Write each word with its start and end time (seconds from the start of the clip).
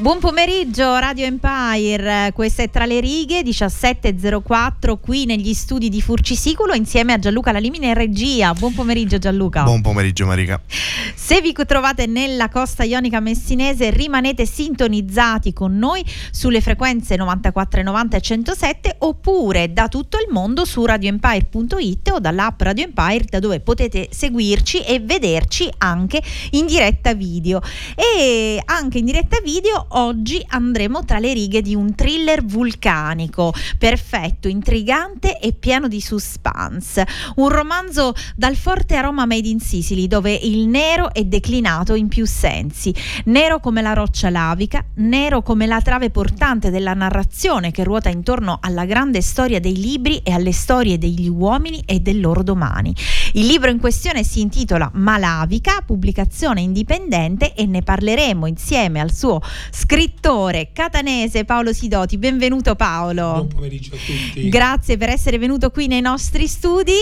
Buon 0.00 0.18
pomeriggio 0.18 0.96
Radio 0.96 1.26
Empire, 1.26 2.30
questa 2.32 2.62
è 2.62 2.70
Tra 2.70 2.86
le 2.86 3.00
righe 3.00 3.42
17.04 3.42 4.96
qui 4.98 5.26
negli 5.26 5.52
studi 5.52 5.90
di 5.90 6.00
Furcisicolo 6.00 6.72
insieme 6.72 7.12
a 7.12 7.18
Gianluca 7.18 7.52
Lalimine 7.52 7.88
in 7.88 7.94
regia. 7.94 8.54
Buon 8.54 8.72
pomeriggio 8.72 9.18
Gianluca. 9.18 9.64
Buon 9.64 9.82
pomeriggio 9.82 10.24
Marica. 10.24 10.58
Se 11.14 11.42
vi 11.42 11.52
trovate 11.52 12.06
nella 12.06 12.48
costa 12.48 12.82
ionica 12.82 13.20
messinese 13.20 13.90
rimanete 13.90 14.46
sintonizzati 14.46 15.52
con 15.52 15.76
noi 15.76 16.02
sulle 16.30 16.62
frequenze 16.62 17.16
94, 17.16 17.82
90 17.82 18.16
e 18.16 18.20
107 18.22 18.96
oppure 19.00 19.70
da 19.74 19.88
tutto 19.88 20.16
il 20.16 20.32
mondo 20.32 20.64
su 20.64 20.82
radioempire.it 20.82 22.08
o 22.12 22.20
dall'app 22.20 22.58
Radio 22.62 22.84
Empire 22.84 23.24
da 23.28 23.38
dove 23.38 23.60
potete 23.60 24.08
seguirci 24.10 24.80
e 24.80 24.98
vederci 24.98 25.70
anche 25.76 26.22
in 26.52 26.64
diretta 26.64 27.12
video. 27.12 27.60
E 27.94 28.62
anche 28.64 28.96
in 28.96 29.04
diretta 29.04 29.40
video 29.44 29.88
oggi 29.92 30.44
andremo 30.46 31.04
tra 31.04 31.18
le 31.18 31.32
righe 31.32 31.62
di 31.62 31.74
un 31.74 31.94
thriller 31.94 32.44
vulcanico, 32.44 33.52
perfetto, 33.78 34.48
intrigante 34.48 35.38
e 35.38 35.52
pieno 35.52 35.88
di 35.88 36.00
suspense. 36.00 37.06
Un 37.36 37.48
romanzo 37.48 38.14
dal 38.36 38.56
forte 38.56 38.96
aroma 38.96 39.26
made 39.26 39.48
in 39.48 39.60
Sicily, 39.60 40.06
dove 40.06 40.32
il 40.32 40.66
nero 40.66 41.12
è 41.12 41.24
declinato 41.24 41.94
in 41.94 42.08
più 42.08 42.26
sensi. 42.26 42.94
Nero 43.24 43.60
come 43.60 43.82
la 43.82 43.92
roccia 43.92 44.30
lavica, 44.30 44.84
nero 44.96 45.42
come 45.42 45.66
la 45.66 45.80
trave 45.80 46.10
portante 46.10 46.70
della 46.70 46.94
narrazione 46.94 47.70
che 47.70 47.84
ruota 47.84 48.08
intorno 48.08 48.58
alla 48.60 48.84
grande 48.84 49.22
storia 49.22 49.60
dei 49.60 49.78
libri 49.78 50.18
e 50.18 50.32
alle 50.32 50.52
storie 50.52 50.98
degli 50.98 51.28
uomini 51.28 51.82
e 51.86 52.00
del 52.00 52.20
loro 52.20 52.42
domani. 52.42 52.94
Il 53.34 53.46
libro 53.46 53.70
in 53.70 53.78
questione 53.78 54.24
si 54.24 54.40
intitola 54.40 54.90
Malavica, 54.94 55.82
pubblicazione 55.84 56.60
indipendente 56.60 57.54
e 57.54 57.66
ne 57.66 57.82
parleremo 57.82 58.46
insieme 58.46 59.00
al 59.00 59.12
suo 59.12 59.40
scrittore 59.80 60.72
catanese 60.74 61.46
Paolo 61.46 61.72
Sidoti. 61.72 62.18
Benvenuto 62.18 62.74
Paolo. 62.74 63.32
Buon 63.32 63.48
pomeriggio 63.48 63.94
a 63.94 63.98
tutti. 63.98 64.48
Grazie 64.50 64.98
per 64.98 65.08
essere 65.08 65.38
venuto 65.38 65.70
qui 65.70 65.86
nei 65.86 66.02
nostri 66.02 66.46
studi. 66.46 66.92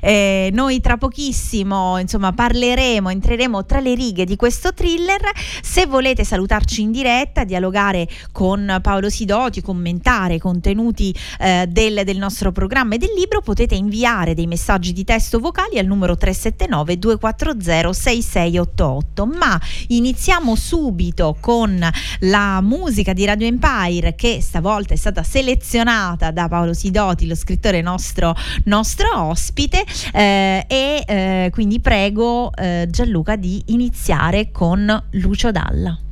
Eh, 0.00 0.50
noi 0.52 0.80
tra 0.80 0.96
pochissimo 0.96 1.98
insomma, 1.98 2.32
parleremo, 2.32 3.10
entreremo 3.10 3.64
tra 3.64 3.78
le 3.78 3.94
righe 3.94 4.24
di 4.24 4.34
questo 4.34 4.74
thriller. 4.74 5.20
Se 5.62 5.86
volete 5.86 6.24
salutarci 6.24 6.82
in 6.82 6.90
diretta, 6.90 7.44
dialogare 7.44 8.08
con 8.32 8.80
Paolo 8.82 9.08
Sidoti, 9.08 9.62
commentare 9.62 10.34
i 10.34 10.40
contenuti 10.40 11.14
eh, 11.38 11.66
del, 11.68 12.02
del 12.04 12.18
nostro 12.18 12.50
programma 12.50 12.96
e 12.96 12.98
del 12.98 13.14
libro, 13.16 13.40
potete 13.40 13.76
inviare 13.76 14.34
dei 14.34 14.48
messaggi 14.48 14.92
di 14.92 15.04
testo 15.04 15.38
vocali 15.38 15.78
al 15.78 15.86
numero 15.86 16.16
379 16.16 16.98
240 16.98 17.92
6688. 17.92 19.26
Ma 19.26 19.60
iniziamo 19.88 20.56
subito 20.56 21.36
con 21.40 21.88
la 22.20 22.60
musica 22.62 23.12
di 23.12 23.24
Radio 23.24 23.46
Empire 23.46 24.14
che 24.14 24.40
stavolta 24.40 24.94
è 24.94 24.96
stata 24.96 25.22
selezionata 25.22 26.30
da 26.30 26.48
Paolo 26.48 26.74
Sidoti, 26.74 27.26
lo 27.26 27.34
scrittore 27.34 27.80
nostro, 27.82 28.34
nostro 28.64 29.08
ospite 29.28 29.84
eh, 30.12 30.64
e 30.66 31.04
eh, 31.06 31.50
quindi 31.52 31.80
prego 31.80 32.52
eh, 32.54 32.86
Gianluca 32.90 33.36
di 33.36 33.62
iniziare 33.66 34.50
con 34.50 35.04
Lucio 35.10 35.50
Dalla. 35.50 36.05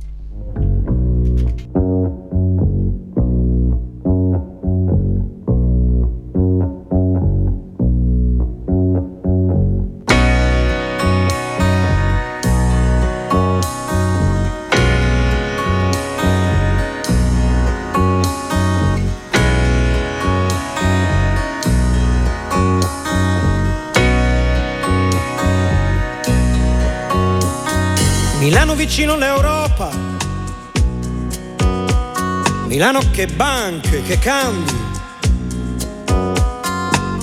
Milano 32.75 32.99
che 33.09 33.25
banche, 33.27 34.01
che 34.01 34.19
cambi, 34.19 34.73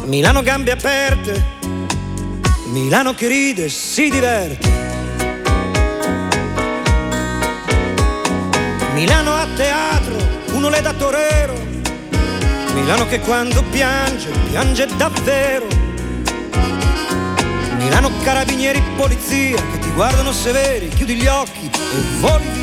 Milano 0.04 0.40
gambe 0.40 0.70
aperte, 0.70 1.44
Milano 2.68 3.12
che 3.12 3.28
ride 3.28 3.68
si 3.68 4.08
diverte. 4.08 4.66
Milano 8.94 9.34
a 9.34 9.46
teatro, 9.54 10.16
uno 10.54 10.70
le 10.70 10.80
da 10.80 10.94
torero, 10.94 11.52
Milano 12.72 13.06
che 13.06 13.20
quando 13.20 13.62
piange, 13.64 14.30
piange 14.48 14.86
davvero. 14.96 15.66
Milano 17.76 18.10
carabinieri, 18.22 18.82
polizia 18.96 19.56
che 19.70 19.78
ti 19.80 19.90
guardano 19.90 20.32
severi, 20.32 20.88
chiudi 20.88 21.14
gli 21.14 21.26
occhi 21.26 21.66
e 21.66 22.20
voli 22.20 22.44
via. 22.46 22.61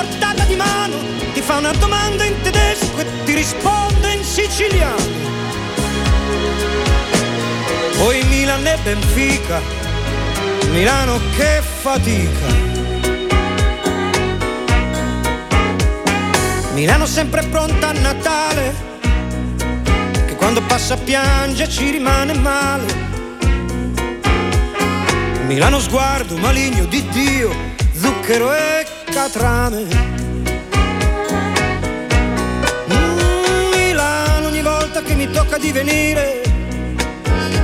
Portata 0.00 0.44
di 0.44 0.56
mano 0.56 0.96
ti 1.34 1.42
fa 1.42 1.58
una 1.58 1.72
domanda 1.72 2.24
in 2.24 2.34
tedesco 2.40 3.00
e 3.00 3.06
ti 3.24 3.34
risponde 3.34 4.12
in 4.12 4.24
siciliano. 4.24 5.18
Poi 7.98 8.24
Milano 8.24 8.66
e 8.66 8.78
Benfica, 8.82 9.60
Milano 10.70 11.20
che 11.36 11.60
fatica. 11.82 12.68
Milano 16.72 17.04
sempre 17.04 17.42
pronta 17.42 17.88
a 17.88 17.92
Natale, 17.92 18.74
che 20.24 20.34
quando 20.36 20.62
passa 20.62 20.96
piange 20.96 21.68
ci 21.68 21.90
rimane 21.90 22.32
male. 22.32 23.08
Milano 25.46 25.78
sguardo 25.78 26.38
maligno 26.38 26.86
di 26.86 27.06
Dio, 27.10 27.54
zucchero 27.92 28.54
e 28.54 28.99
catrame. 29.10 29.86
Mm, 32.92 33.70
Milano 33.74 34.46
ogni 34.46 34.62
volta 34.62 35.02
che 35.02 35.14
mi 35.14 35.28
tocca 35.30 35.58
di 35.58 35.72
venire, 35.72 36.42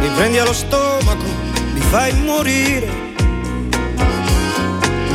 mi 0.01 0.09
prendi 0.17 0.39
allo 0.39 0.53
stomaco, 0.53 1.25
mi 1.73 1.81
fai 1.81 2.13
morire. 2.23 3.05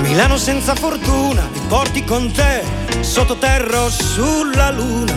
Milano 0.02 0.38
senza 0.38 0.74
fortuna, 0.74 1.48
mi 1.54 1.62
porti 1.68 2.04
con 2.04 2.32
te, 2.32 2.64
sottoterra 3.02 3.84
o 3.84 3.90
sulla 3.90 4.72
luna. 4.72 5.14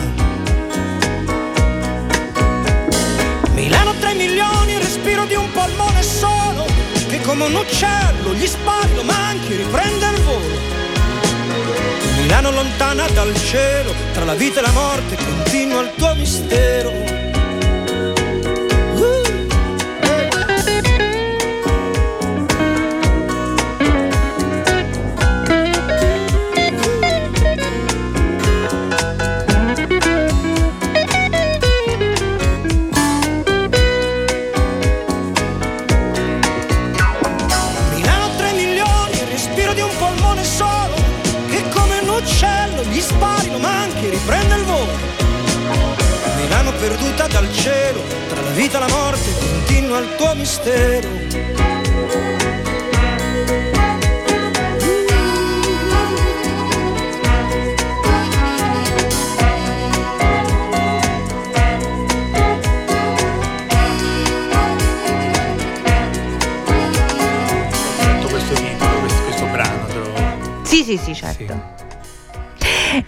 Milano 3.53 3.93
3 3.99 4.13
milioni, 4.13 4.77
respiro 4.77 5.25
di 5.25 5.35
un 5.35 5.49
polmone 5.51 6.03
solo, 6.03 6.65
che 7.07 7.19
come 7.21 7.45
un 7.45 7.55
uccello 7.55 8.33
gli 8.33 8.45
spari, 8.45 8.95
lo 8.95 9.03
manchi, 9.03 9.55
riprende 9.55 10.05
il 10.07 10.21
volo. 10.21 10.84
Milano 12.25 12.49
lontana 12.49 13.07
dal 13.09 13.35
cielo, 13.35 13.93
tra 14.13 14.23
la 14.23 14.33
vita 14.33 14.57
e 14.57 14.63
la 14.63 14.71
morte, 14.71 15.15
continua 15.15 15.81
il 15.81 15.91
tuo 15.95 16.15
mistero. 16.15 17.14
Vita 48.75 48.79
la 48.79 48.87
morte, 48.87 49.31
continua 49.39 49.99
il 49.99 50.15
tuo 50.15 50.35
mistero. 50.35 51.07
fatto 67.97 68.27
questo 68.27 68.53
titolo, 68.53 68.99
questo, 68.99 69.23
questo 69.23 69.45
brano. 69.47 69.85
te 69.87 69.93
lo- 69.95 70.63
Sì, 70.63 70.83
sì, 70.83 70.97
sì, 70.97 71.15
certo. 71.15 71.74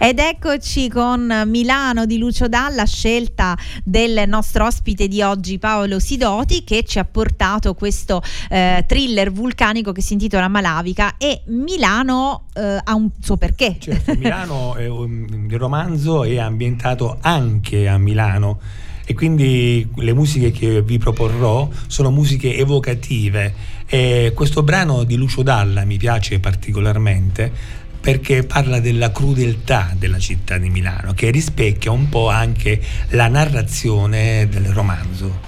Ed 0.00 0.20
eccoci 0.20 0.88
con 0.88 1.42
Milano 1.46 2.06
di 2.06 2.18
Lucio 2.18 2.46
Dalla, 2.46 2.84
scelta 2.84 3.58
del 3.82 4.28
nostro 4.28 4.64
ospite 4.64 5.08
di 5.08 5.22
oggi 5.22 5.58
Paolo 5.58 5.98
Sidoti 5.98 6.62
che 6.62 6.84
ci 6.86 7.00
ha 7.00 7.04
portato 7.04 7.74
questo 7.74 8.22
eh, 8.48 8.84
thriller 8.86 9.32
vulcanico 9.32 9.90
che 9.90 10.00
si 10.00 10.12
intitola 10.12 10.46
Malavica. 10.46 11.16
E 11.18 11.42
Milano 11.46 12.44
eh, 12.54 12.78
ha 12.82 12.94
un 12.94 13.10
suo 13.20 13.36
perché. 13.36 13.76
Certo, 13.80 14.14
Milano, 14.14 14.76
un- 14.78 15.46
il 15.50 15.58
romanzo 15.58 16.22
è 16.22 16.38
ambientato 16.38 17.18
anche 17.20 17.88
a 17.88 17.98
Milano. 17.98 18.60
E 19.04 19.14
quindi 19.14 19.88
le 19.96 20.12
musiche 20.12 20.52
che 20.52 20.80
vi 20.82 20.98
proporrò 20.98 21.68
sono 21.88 22.10
musiche 22.12 22.56
evocative. 22.56 23.52
E 23.86 24.32
questo 24.34 24.62
brano 24.62 25.02
di 25.02 25.16
Lucio 25.16 25.42
Dalla 25.42 25.84
mi 25.84 25.96
piace 25.96 26.38
particolarmente 26.38 27.86
perché 28.00 28.44
parla 28.44 28.80
della 28.80 29.10
crudeltà 29.12 29.92
della 29.96 30.18
città 30.18 30.56
di 30.58 30.70
Milano 30.70 31.12
che 31.14 31.30
rispecchia 31.30 31.90
un 31.90 32.08
po' 32.08 32.28
anche 32.28 32.80
la 33.10 33.28
narrazione 33.28 34.48
del 34.48 34.66
romanzo. 34.66 35.46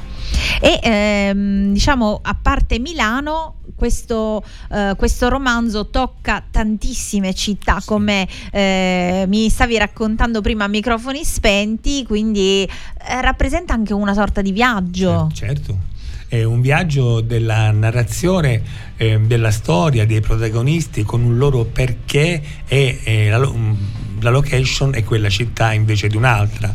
E 0.60 0.78
ehm, 0.82 1.72
diciamo, 1.72 2.20
a 2.22 2.36
parte 2.40 2.78
Milano, 2.78 3.56
questo, 3.74 4.44
eh, 4.70 4.94
questo 4.96 5.28
romanzo 5.28 5.88
tocca 5.88 6.42
tantissime 6.50 7.34
città, 7.34 7.80
Sì. 7.80 7.86
come 7.88 8.28
eh, 8.52 9.24
mi 9.28 9.48
stavi 9.48 9.76
raccontando 9.78 10.40
prima 10.40 10.64
a 10.64 10.68
microfoni 10.68 11.24
spenti, 11.24 12.04
quindi 12.04 12.62
eh, 12.62 13.20
rappresenta 13.20 13.72
anche 13.74 13.92
una 13.92 14.14
sorta 14.14 14.40
di 14.40 14.52
viaggio. 14.52 15.28
Cer- 15.32 15.48
Certo, 15.50 15.78
è 16.30 16.44
un 16.44 16.60
viaggio 16.60 17.20
della 17.20 17.72
narrazione, 17.72 18.62
eh, 18.96 19.18
della 19.18 19.50
storia, 19.50 20.06
dei 20.06 20.20
protagonisti 20.20 21.02
con 21.02 21.24
un 21.24 21.36
loro 21.36 21.64
perché 21.64 22.40
e 22.68 23.00
eh, 23.02 23.28
la, 23.28 23.40
mm, 23.40 23.72
la 24.20 24.30
location 24.30 24.94
è 24.94 25.02
quella 25.02 25.28
città 25.28 25.72
invece 25.72 26.06
di 26.06 26.16
un'altra. 26.16 26.72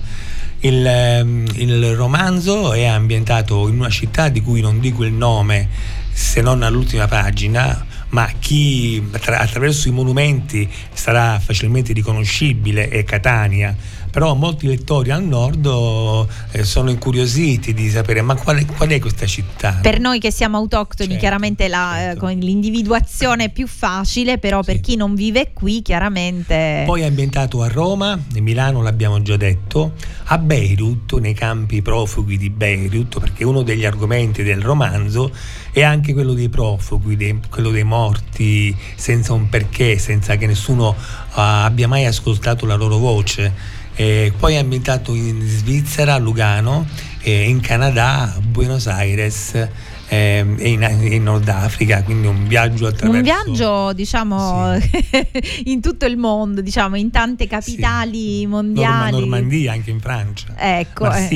Il, 0.60 0.86
ehm, 0.86 1.46
il 1.54 1.96
romanzo 1.96 2.74
è 2.74 2.84
ambientato 2.84 3.70
in 3.70 3.76
una 3.76 3.90
città 3.90 4.28
di 4.28 4.42
cui 4.42 4.60
non 4.60 4.82
dico 4.82 5.06
il 5.06 5.14
nome 5.14 5.70
se 6.12 6.42
non 6.42 6.62
all'ultima 6.62 7.08
pagina, 7.08 7.86
ma 8.10 8.30
chi 8.38 9.02
attra- 9.10 9.40
attraverso 9.40 9.88
i 9.88 9.92
monumenti 9.92 10.70
sarà 10.92 11.40
facilmente 11.40 11.94
riconoscibile 11.94 12.90
è 12.90 13.06
Catania 13.06 13.74
però 14.16 14.34
molti 14.34 14.66
lettori 14.66 15.12
al 15.12 15.26
nord 15.26 15.70
eh, 16.52 16.64
sono 16.64 16.90
incuriositi 16.90 17.74
di 17.74 17.90
sapere 17.90 18.22
ma 18.22 18.36
qual 18.36 18.60
è, 18.60 18.66
qual 18.66 18.88
è 18.88 18.98
questa 18.98 19.26
città? 19.26 19.80
Per 19.82 20.00
noi 20.00 20.22
che 20.22 20.32
siamo 20.32 20.56
autoctoni, 20.56 21.10
Certo, 21.10 21.20
chiaramente 21.20 21.68
la, 21.68 21.98
eh, 21.98 22.04
certo. 22.06 22.20
con 22.22 22.30
l'individuazione 22.30 23.44
è 23.44 23.50
più 23.50 23.68
facile, 23.68 24.38
però 24.38 24.64
per 24.64 24.76
Sì. 24.76 24.82
chi 24.82 24.96
non 24.96 25.16
vive 25.16 25.52
qui, 25.52 25.82
chiaramente. 25.82 26.84
Poi 26.86 27.02
è 27.02 27.06
ambientato 27.06 27.62
a 27.62 27.68
Roma, 27.68 28.14
a 28.14 28.20
Milano 28.40 28.82
l'abbiamo 28.82 29.22
già 29.22 29.36
detto, 29.36 29.96
a 30.28 30.38
Beirut, 30.38 31.20
nei 31.20 31.34
campi 31.34 31.82
profughi 31.82 32.38
di 32.38 32.50
Beirut, 32.50 33.20
perché 33.20 33.44
uno 33.44 33.64
degli 33.64 33.84
argomenti 33.84 34.44
del 34.44 34.62
romanzo 34.62 35.30
è 35.74 35.84
anche 35.84 36.14
quello 36.14 36.32
dei 36.32 36.48
profughi, 36.48 37.18
dei- 37.18 37.38
quello 37.50 37.70
dei 37.70 37.84
morti 37.84 38.74
senza 38.96 39.34
un 39.34 39.50
perché, 39.50 39.98
senza 39.98 40.38
che 40.38 40.48
nessuno 40.48 40.96
ah, 41.32 41.66
abbia 41.66 41.90
mai 41.90 42.06
ascoltato 42.06 42.66
la 42.66 42.76
loro 42.76 42.98
voce. 42.98 43.74
E 43.96 44.34
poi 44.38 44.56
è 44.56 44.58
ambientato 44.58 45.14
in 45.14 45.42
Svizzera, 45.42 46.18
Lugano, 46.18 46.86
e 47.22 47.50
in 47.50 47.60
Canada, 47.60 48.38
Buenos 48.42 48.88
Aires 48.88 49.54
ehm, 50.10 50.58
e 50.60 50.70
in, 50.70 50.84
in 51.12 51.24
Nord 51.24 51.48
Africa, 51.48 52.04
quindi 52.04 52.28
un 52.28 52.46
viaggio 52.48 52.88
attraverso... 52.88 53.18
Un 53.18 53.24
viaggio, 53.24 53.94
diciamo, 53.94 54.78
in 55.66 55.82
tutto 55.82 56.06
il 56.06 56.18
mondo, 56.18 56.62
diciamo, 56.62 56.98
in 56.98 57.10
tante 57.10 57.48
capitali 57.48 58.40
Sì. 58.40 58.46
mondiali. 58.46 59.12
Norma- 59.12 59.38
Normandia, 59.38 59.72
anche 59.72 59.90
in 59.90 60.00
Francia. 60.00 60.54
Ecco, 60.58 61.12
eh. 61.12 61.28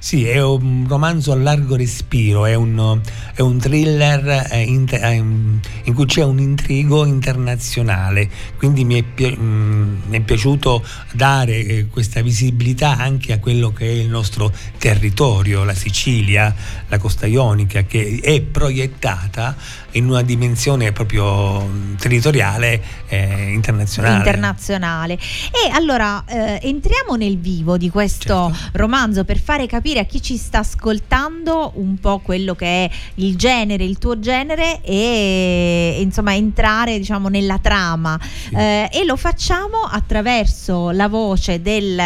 Sì, 0.00 0.26
è 0.26 0.40
un 0.42 0.86
romanzo 0.88 1.32
a 1.32 1.36
largo 1.36 1.74
respiro, 1.74 2.46
è 2.46 2.54
un, 2.54 3.00
è 3.34 3.40
un 3.40 3.58
thriller 3.58 4.46
eh, 4.50 4.62
inter- 4.62 5.02
eh, 5.02 5.14
in 5.16 5.92
cui 5.92 6.06
c'è 6.06 6.22
un 6.22 6.38
intrigo 6.38 7.04
internazionale, 7.04 8.28
quindi 8.56 8.84
mi 8.84 8.94
è, 9.00 9.02
pi- 9.02 9.36
mm, 9.36 9.96
mi 10.06 10.16
è 10.18 10.20
piaciuto 10.20 10.84
dare 11.12 11.64
eh, 11.64 11.86
questa 11.88 12.22
visibilità 12.22 12.96
anche 12.96 13.32
a 13.32 13.40
quello 13.40 13.72
che 13.72 13.86
è 13.86 13.92
il 13.92 14.08
nostro 14.08 14.52
territorio, 14.78 15.64
la 15.64 15.74
Sicilia, 15.74 16.54
la 16.86 16.98
costa 16.98 17.26
ionica, 17.26 17.82
che 17.82 18.20
è 18.22 18.40
proiettata 18.40 19.56
in 19.92 20.08
una 20.08 20.22
dimensione 20.22 20.92
proprio 20.92 21.60
mm, 21.66 21.96
territoriale 21.96 22.82
eh, 23.08 23.50
internazionale. 23.52 24.18
internazionale. 24.18 25.14
E 25.14 25.70
allora 25.72 26.24
eh, 26.26 26.60
entriamo 26.62 27.16
nel 27.16 27.38
vivo 27.38 27.76
di 27.76 27.90
questo 27.90 28.26
Certo. 28.52 28.78
romanzo 28.78 29.24
per 29.24 29.38
fare 29.40 29.66
capire 29.66 29.86
a 29.96 30.04
chi 30.04 30.20
ci 30.20 30.36
sta 30.36 30.58
ascoltando 30.58 31.72
un 31.76 31.98
po' 31.98 32.18
quello 32.18 32.54
che 32.54 32.84
è 32.84 32.90
il 33.14 33.36
genere, 33.36 33.84
il 33.84 33.96
tuo 33.96 34.18
genere 34.18 34.82
e, 34.82 35.94
e, 35.96 36.00
insomma 36.02 36.34
entrare 36.34 36.98
diciamo 36.98 37.28
nella 37.28 37.58
trama. 37.58 38.18
Sì. 38.20 38.54
Eh, 38.54 38.90
e 38.92 39.04
lo 39.04 39.16
facciamo 39.16 39.78
attraverso 39.90 40.90
la 40.90 41.08
voce 41.08 41.62
del, 41.62 41.98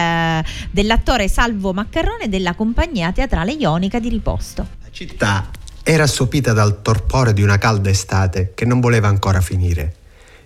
dell'attore 0.71 1.27
Salvo 1.29 1.73
Maccarrone 1.73 2.29
della 2.29 2.55
compagnia 2.55 3.11
teatrale 3.11 3.53
ionica 3.53 3.99
di 3.99 4.09
Riposto. 4.09 4.67
La 4.83 4.89
città 4.91 5.51
era 5.83 6.05
assopita 6.05 6.53
dal 6.53 6.81
torpore 6.83 7.33
di 7.33 7.43
una 7.43 7.59
calda 7.59 7.91
estate 7.91 8.53
che 8.55 8.65
non 8.65 8.79
voleva 8.79 9.09
ancora 9.09 9.41
finire. 9.41 9.97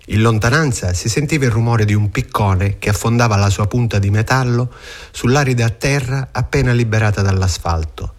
In 0.08 0.20
lontananza 0.20 0.92
si 0.92 1.08
sentiva 1.08 1.46
il 1.46 1.50
rumore 1.50 1.84
di 1.84 1.92
un 1.92 2.10
piccone 2.10 2.78
che 2.78 2.90
affondava 2.90 3.34
la 3.34 3.50
sua 3.50 3.66
punta 3.66 3.98
di 3.98 4.08
metallo 4.10 4.72
sull'arida 5.10 5.68
terra 5.70 6.28
appena 6.30 6.70
liberata 6.70 7.22
dall'asfalto. 7.22 8.14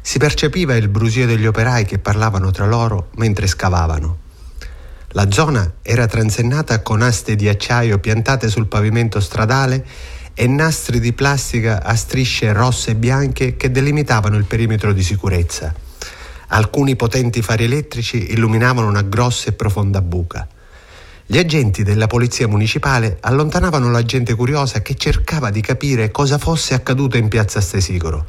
Si 0.00 0.18
percepiva 0.18 0.74
il 0.74 0.88
brusio 0.88 1.26
degli 1.26 1.46
operai 1.46 1.84
che 1.84 2.00
parlavano 2.00 2.50
tra 2.50 2.66
loro 2.66 3.10
mentre 3.16 3.46
scavavano. 3.46 4.18
La 5.10 5.30
zona 5.30 5.74
era 5.82 6.08
transennata 6.08 6.82
con 6.82 7.00
aste 7.00 7.36
di 7.36 7.48
acciaio 7.48 8.00
piantate 8.00 8.48
sul 8.48 8.66
pavimento 8.66 9.20
stradale 9.20 9.86
e 10.34 10.48
nastri 10.48 10.98
di 10.98 11.12
plastica 11.12 11.84
a 11.84 11.94
strisce 11.94 12.52
rosse 12.52 12.90
e 12.90 12.96
bianche 12.96 13.56
che 13.56 13.70
delimitavano 13.70 14.36
il 14.36 14.46
perimetro 14.46 14.92
di 14.92 15.04
sicurezza. 15.04 15.72
Alcuni 16.48 16.96
potenti 16.96 17.40
fari 17.40 17.64
elettrici 17.64 18.32
illuminavano 18.32 18.88
una 18.88 19.02
grossa 19.02 19.50
e 19.50 19.52
profonda 19.52 20.02
buca. 20.02 20.48
Gli 21.30 21.38
agenti 21.38 21.84
della 21.84 22.08
polizia 22.08 22.48
municipale 22.48 23.18
allontanavano 23.20 23.88
la 23.88 24.02
gente 24.02 24.34
curiosa 24.34 24.82
che 24.82 24.96
cercava 24.96 25.50
di 25.50 25.60
capire 25.60 26.10
cosa 26.10 26.38
fosse 26.38 26.74
accaduto 26.74 27.18
in 27.18 27.28
piazza 27.28 27.60
Stesicoro. 27.60 28.26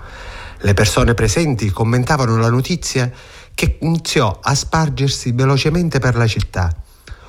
Le 0.60 0.76
persone 0.76 1.16
presenti 1.16 1.72
commentavano 1.72 2.38
la 2.38 2.52
notizia 2.52 3.12
che 3.56 3.80
iniziò 3.82 4.38
a 4.40 4.54
spargersi 4.54 5.32
velocemente 5.32 5.98
per 5.98 6.16
la 6.16 6.28
città. 6.28 6.72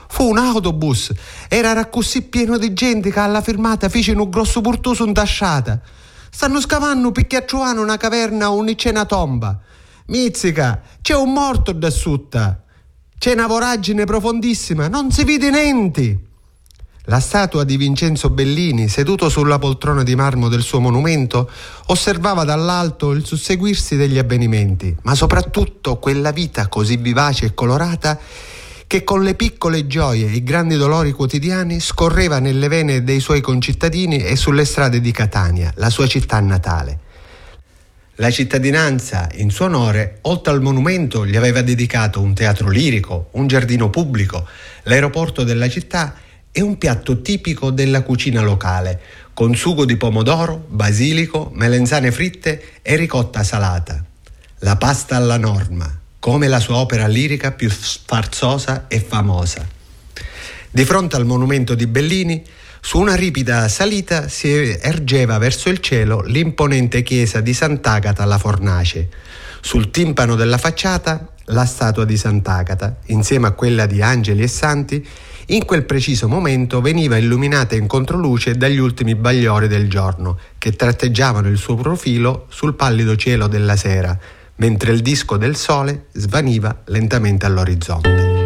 Fu 0.08 0.28
un 0.28 0.36
autobus, 0.36 1.10
era 1.48 1.86
così 1.86 2.20
pieno 2.20 2.58
di 2.58 2.74
gente 2.74 3.10
che 3.10 3.20
alla 3.20 3.40
fermata 3.40 3.88
fece 3.88 4.12
un 4.12 4.28
grosso 4.28 4.60
purtoso 4.60 5.06
in 5.06 5.14
tasciata. 5.14 5.80
Stanno 6.28 6.60
scavando 6.60 7.10
trovare 7.46 7.78
una 7.78 7.96
caverna 7.96 8.50
o 8.50 8.58
una 8.58 9.06
tomba. 9.06 9.58
Mizzica, 10.08 10.82
c'è 11.00 11.14
un 11.14 11.32
morto 11.32 11.72
da 11.72 11.88
sutta. 11.88 12.61
C'è 13.22 13.34
una 13.34 13.46
voragine 13.46 14.04
profondissima, 14.04 14.88
non 14.88 15.12
si 15.12 15.22
vede 15.22 15.48
niente. 15.48 16.18
La 17.04 17.20
statua 17.20 17.62
di 17.62 17.76
Vincenzo 17.76 18.30
Bellini, 18.30 18.88
seduto 18.88 19.28
sulla 19.28 19.60
poltrona 19.60 20.02
di 20.02 20.16
marmo 20.16 20.48
del 20.48 20.62
suo 20.62 20.80
monumento, 20.80 21.48
osservava 21.86 22.42
dall'alto 22.42 23.12
il 23.12 23.24
susseguirsi 23.24 23.94
degli 23.94 24.18
avvenimenti, 24.18 24.96
ma 25.02 25.14
soprattutto 25.14 25.98
quella 25.98 26.32
vita 26.32 26.66
così 26.66 26.96
vivace 26.96 27.46
e 27.46 27.54
colorata 27.54 28.18
che 28.88 29.04
con 29.04 29.22
le 29.22 29.34
piccole 29.36 29.86
gioie 29.86 30.26
e 30.26 30.32
i 30.32 30.42
grandi 30.42 30.74
dolori 30.74 31.12
quotidiani 31.12 31.78
scorreva 31.78 32.40
nelle 32.40 32.66
vene 32.66 33.04
dei 33.04 33.20
suoi 33.20 33.40
concittadini 33.40 34.16
e 34.16 34.34
sulle 34.34 34.64
strade 34.64 35.00
di 35.00 35.12
Catania, 35.12 35.72
la 35.76 35.90
sua 35.90 36.08
città 36.08 36.40
natale. 36.40 37.01
La 38.16 38.30
cittadinanza, 38.30 39.30
in 39.36 39.50
suo 39.50 39.64
onore, 39.64 40.18
oltre 40.22 40.52
al 40.52 40.60
monumento, 40.60 41.24
gli 41.24 41.34
aveva 41.34 41.62
dedicato 41.62 42.20
un 42.20 42.34
teatro 42.34 42.68
lirico, 42.68 43.30
un 43.32 43.46
giardino 43.46 43.88
pubblico, 43.88 44.46
l'aeroporto 44.82 45.44
della 45.44 45.66
città 45.70 46.16
e 46.52 46.60
un 46.60 46.76
piatto 46.76 47.22
tipico 47.22 47.70
della 47.70 48.02
cucina 48.02 48.42
locale, 48.42 49.00
con 49.32 49.54
sugo 49.54 49.86
di 49.86 49.96
pomodoro, 49.96 50.66
basilico, 50.68 51.50
melenzane 51.54 52.12
fritte 52.12 52.80
e 52.82 52.96
ricotta 52.96 53.42
salata. 53.42 54.04
La 54.58 54.76
pasta 54.76 55.16
alla 55.16 55.38
norma, 55.38 55.90
come 56.18 56.48
la 56.48 56.60
sua 56.60 56.76
opera 56.76 57.06
lirica 57.06 57.52
più 57.52 57.70
sfarzosa 57.70 58.88
e 58.88 59.00
famosa. 59.00 59.66
Di 60.70 60.84
fronte 60.84 61.16
al 61.16 61.24
monumento 61.24 61.74
di 61.74 61.86
Bellini, 61.86 62.44
su 62.84 62.98
una 62.98 63.14
ripida 63.14 63.68
salita 63.68 64.26
si 64.26 64.50
ergeva 64.50 65.38
verso 65.38 65.68
il 65.68 65.78
cielo 65.78 66.20
l'imponente 66.22 67.02
chiesa 67.04 67.40
di 67.40 67.54
Sant'Agata 67.54 68.24
alla 68.24 68.38
Fornace. 68.38 69.08
Sul 69.60 69.92
timpano 69.92 70.34
della 70.34 70.58
facciata 70.58 71.28
la 71.46 71.64
statua 71.64 72.04
di 72.04 72.16
Sant'Agata, 72.16 72.96
insieme 73.06 73.46
a 73.46 73.52
quella 73.52 73.86
di 73.86 74.02
angeli 74.02 74.42
e 74.42 74.48
santi, 74.48 75.06
in 75.46 75.64
quel 75.64 75.84
preciso 75.84 76.26
momento 76.26 76.80
veniva 76.80 77.16
illuminata 77.16 77.76
in 77.76 77.86
controluce 77.86 78.56
dagli 78.56 78.78
ultimi 78.78 79.14
bagliori 79.14 79.68
del 79.68 79.88
giorno, 79.88 80.36
che 80.58 80.72
tratteggiavano 80.72 81.48
il 81.48 81.58
suo 81.58 81.76
profilo 81.76 82.46
sul 82.50 82.74
pallido 82.74 83.14
cielo 83.14 83.46
della 83.46 83.76
sera, 83.76 84.18
mentre 84.56 84.92
il 84.92 85.02
disco 85.02 85.36
del 85.36 85.54
sole 85.54 86.06
svaniva 86.12 86.82
lentamente 86.86 87.46
all'orizzonte. 87.46 88.41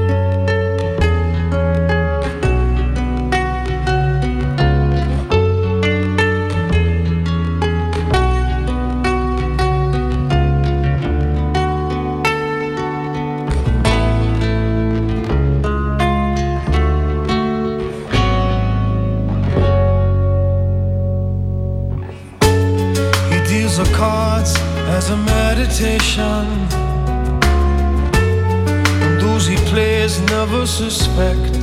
Suspect. 30.76 31.56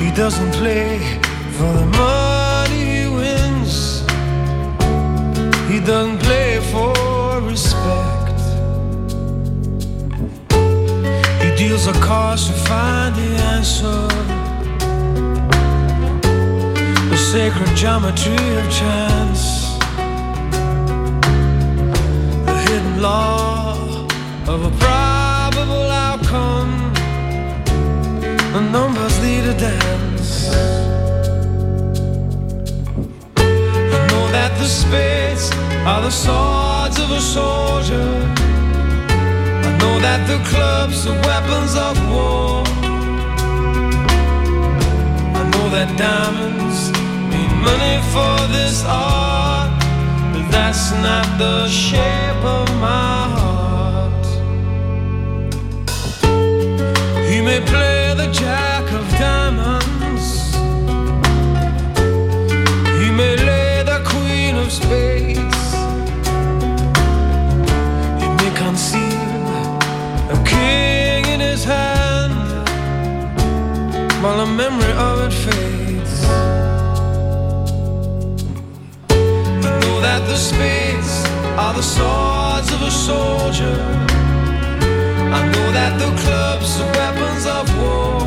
He 0.00 0.10
doesn't 0.12 0.52
play 0.52 0.98
for 1.56 1.70
the 1.80 1.86
money 2.04 2.84
he 2.94 3.06
wins. 3.18 4.00
He 5.70 5.78
doesn't 5.78 6.20
play 6.20 6.58
for 6.72 6.94
respect. 7.42 8.40
He 11.42 11.48
deals 11.54 11.86
a 11.86 11.92
cards 12.08 12.46
to 12.46 12.54
find 12.70 13.14
the 13.14 13.30
answer. 13.56 14.00
The 17.10 17.18
sacred 17.32 17.76
geometry 17.76 18.46
of 18.60 18.66
chance. 18.80 19.42
The 22.46 22.56
hidden 22.66 23.02
law 23.02 24.06
of 24.48 24.64
a 24.64 24.99
probable 25.60 25.90
outcome. 25.90 26.92
The 28.54 28.60
numbers 28.60 29.20
lead 29.22 29.44
a 29.44 29.54
dance. 29.54 30.50
I 33.36 33.98
know 34.10 34.24
that 34.36 34.52
the 34.58 34.66
spades 34.66 35.50
are 35.90 36.02
the 36.02 36.10
swords 36.10 36.98
of 36.98 37.10
a 37.10 37.20
soldier. 37.20 38.10
I 39.68 39.70
know 39.80 39.94
that 40.06 40.20
the 40.30 40.38
clubs 40.50 41.06
are 41.06 41.18
weapons 41.28 41.74
of 41.88 41.94
war. 42.12 42.64
I 45.40 45.42
know 45.52 45.66
that 45.76 45.88
diamonds 45.98 46.80
mean 47.30 47.52
money 47.68 47.96
for 48.12 48.34
this 48.56 48.84
art 48.86 49.70
but 50.32 50.44
that's 50.50 50.92
not 51.06 51.26
the 51.38 51.68
shape 51.68 52.44
of 52.44 52.66
my 52.80 53.28
heart. 53.28 53.39
Play 57.72 58.14
the 58.14 58.28
jack 58.32 58.84
of 58.98 59.04
diamonds, 59.18 60.28
he 63.00 63.08
may 63.20 63.34
lay 63.50 63.82
the 63.92 64.00
queen 64.12 64.56
of 64.56 64.68
spades, 64.70 65.62
he 68.20 68.28
may 68.40 68.52
conceal 68.64 69.46
a 70.36 70.38
king 70.44 71.22
in 71.34 71.40
his 71.40 71.64
hand 71.64 72.34
while 74.22 74.38
the 74.44 74.50
memory 74.62 74.92
of 75.08 75.14
it 75.26 75.32
fades. 75.44 75.80
that 80.10 80.26
the 80.26 80.36
spades 80.36 81.24
are 81.56 81.74
the 81.74 81.82
swords 81.82 82.72
of 82.72 82.82
a 82.82 82.90
soldier. 82.90 83.76
I 85.38 85.40
know 85.52 85.72
that 85.72 85.92
the 85.98 86.10
clubs 86.22 86.30
are 86.30 86.39
weapons 87.20 87.46
of 87.46 87.66
war. 87.78 88.20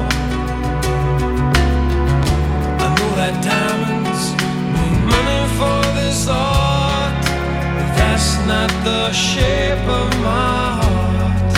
I 2.83 2.87
know 2.95 3.11
that 3.19 3.35
diamonds 3.43 4.23
mean 4.73 4.95
money 5.13 5.43
for 5.57 5.81
this 5.99 6.27
art, 6.27 7.25
but 7.75 7.89
that's 7.97 8.37
not 8.47 8.69
the 8.83 9.11
shape 9.11 9.87
of 10.01 10.09
my 10.21 10.65
heart. 10.81 11.53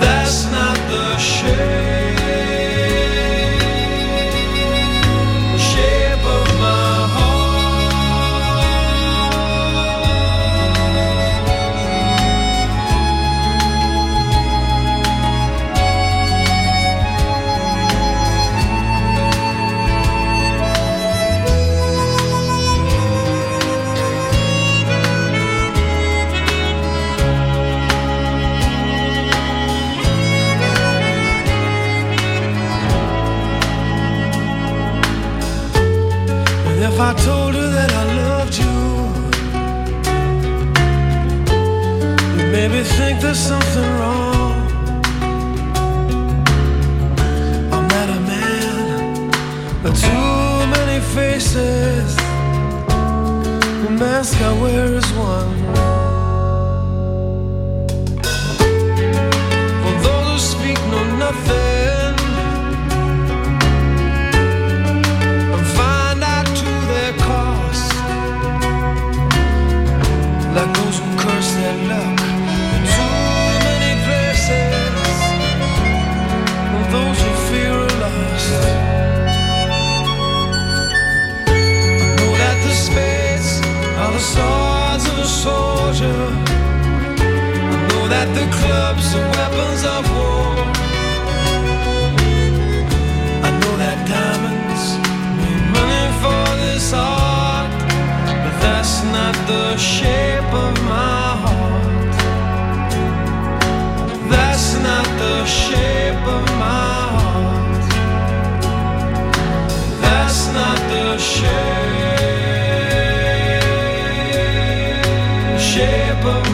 That's 0.00 0.50
not 0.50 0.76
the 0.88 1.18
shape. 1.18 1.97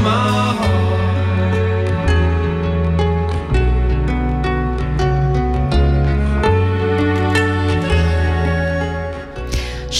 My 0.04 0.10
heart. 0.10 0.73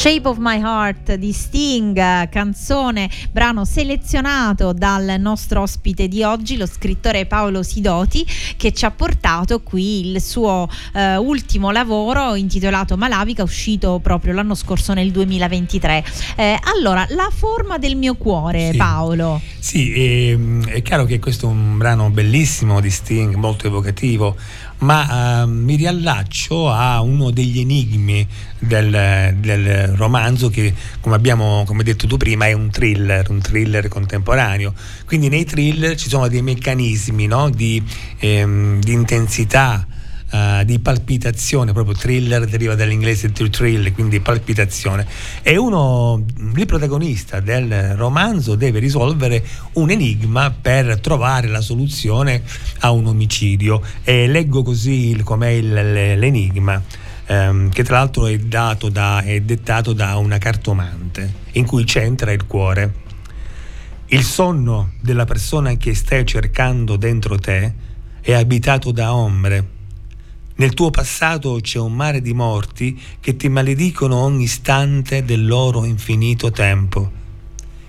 Shape 0.04 0.28
of 0.28 0.36
My 0.38 0.60
Heart 0.60 1.14
di 1.14 1.32
Sting, 1.32 2.28
canzone, 2.28 3.08
brano 3.30 3.64
selezionato 3.64 4.74
dal 4.74 5.16
nostro 5.18 5.62
ospite 5.62 6.08
di 6.08 6.22
oggi, 6.22 6.58
lo 6.58 6.66
scrittore 6.66 7.24
Paolo 7.24 7.62
Sidoti, 7.62 8.22
che 8.58 8.74
ci 8.74 8.84
ha 8.84 8.90
portato 8.90 9.62
qui 9.62 10.10
il 10.10 10.20
suo 10.20 10.68
eh, 10.92 11.16
ultimo 11.16 11.70
lavoro 11.70 12.34
intitolato 12.34 12.98
Malavica, 12.98 13.44
uscito 13.44 13.98
proprio 14.02 14.34
l'anno 14.34 14.54
scorso 14.54 14.92
nel 14.92 15.10
2023. 15.10 16.04
Eh, 16.36 16.58
allora, 16.76 17.06
la 17.08 17.30
forma 17.34 17.78
del 17.78 17.96
mio 17.96 18.14
cuore, 18.16 18.72
Sì. 18.72 18.76
Paolo. 18.76 19.40
Sì, 19.58 19.90
ehm, 19.94 20.66
è 20.66 20.82
chiaro 20.82 21.06
che 21.06 21.18
questo 21.18 21.46
è 21.46 21.50
un 21.50 21.78
brano 21.78 22.10
bellissimo 22.10 22.82
di 22.82 22.90
Sting, 22.90 23.36
molto 23.36 23.68
evocativo, 23.68 24.36
ma 24.78 25.42
ehm, 25.42 25.50
mi 25.50 25.76
riallaccio 25.76 26.70
a 26.70 27.00
uno 27.00 27.30
degli 27.30 27.60
enigmi 27.60 28.26
del, 28.58 29.34
del 29.38 29.88
romanzo 29.88 30.50
che, 30.50 30.72
come 31.00 31.14
abbiamo 31.14 31.64
come 31.66 31.82
detto 31.82 32.06
tu 32.06 32.16
prima, 32.16 32.46
è 32.46 32.52
un 32.52 32.70
thriller, 32.70 33.30
un 33.30 33.40
thriller 33.40 33.88
contemporaneo. 33.88 34.74
Quindi 35.06 35.28
nei 35.28 35.44
thriller 35.44 35.96
ci 35.96 36.08
sono 36.08 36.28
dei 36.28 36.42
meccanismi 36.42 37.26
no, 37.26 37.50
di, 37.50 37.82
ehm, 38.18 38.80
di 38.80 38.92
intensità, 38.92 39.86
eh, 40.34 40.64
di 40.64 40.80
palpitazione, 40.80 41.72
proprio 41.72 41.94
thriller 41.94 42.44
deriva 42.46 42.74
dall'inglese 42.74 43.30
to 43.30 43.48
thrill, 43.48 43.92
quindi 43.92 44.18
palpitazione. 44.18 45.06
E 45.42 45.56
uno, 45.56 46.24
il 46.56 46.66
protagonista 46.66 47.38
del 47.38 47.94
romanzo 47.94 48.56
deve 48.56 48.80
risolvere 48.80 49.44
un 49.74 49.90
enigma 49.90 50.50
per 50.50 50.98
trovare 50.98 51.46
la 51.46 51.60
soluzione 51.60 52.42
a 52.80 52.90
un 52.90 53.06
omicidio. 53.06 53.80
E 54.02 54.26
leggo 54.26 54.64
così 54.64 55.10
il- 55.10 55.22
com'è 55.22 55.50
il- 55.50 56.18
l'enigma. 56.18 56.82
ehm, 57.26 57.70
che 57.70 57.82
tra 57.84 57.96
l'altro 57.98 58.26
è, 58.26 58.36
da, 58.36 59.22
è 59.22 59.40
dettato 59.40 59.94
da 59.94 60.16
una 60.18 60.36
cartomante 60.36 61.32
in 61.52 61.64
cui 61.64 61.84
c'entra 61.84 62.32
il 62.32 62.44
cuore. 62.44 62.92
Il 64.08 64.22
sonno 64.22 64.90
della 65.00 65.24
persona 65.24 65.74
che 65.76 65.94
stai 65.94 66.26
cercando 66.26 66.96
dentro 66.96 67.38
te 67.38 67.72
è 68.20 68.32
abitato 68.34 68.92
da 68.92 69.14
ombre. 69.14 69.73
Nel 70.56 70.72
tuo 70.72 70.90
passato 70.90 71.58
c'è 71.60 71.80
un 71.80 71.94
mare 71.94 72.20
di 72.20 72.32
morti 72.32 73.00
che 73.18 73.34
ti 73.34 73.48
maledicono 73.48 74.14
ogni 74.16 74.44
istante 74.44 75.24
del 75.24 75.44
loro 75.44 75.84
infinito 75.84 76.52
tempo. 76.52 77.10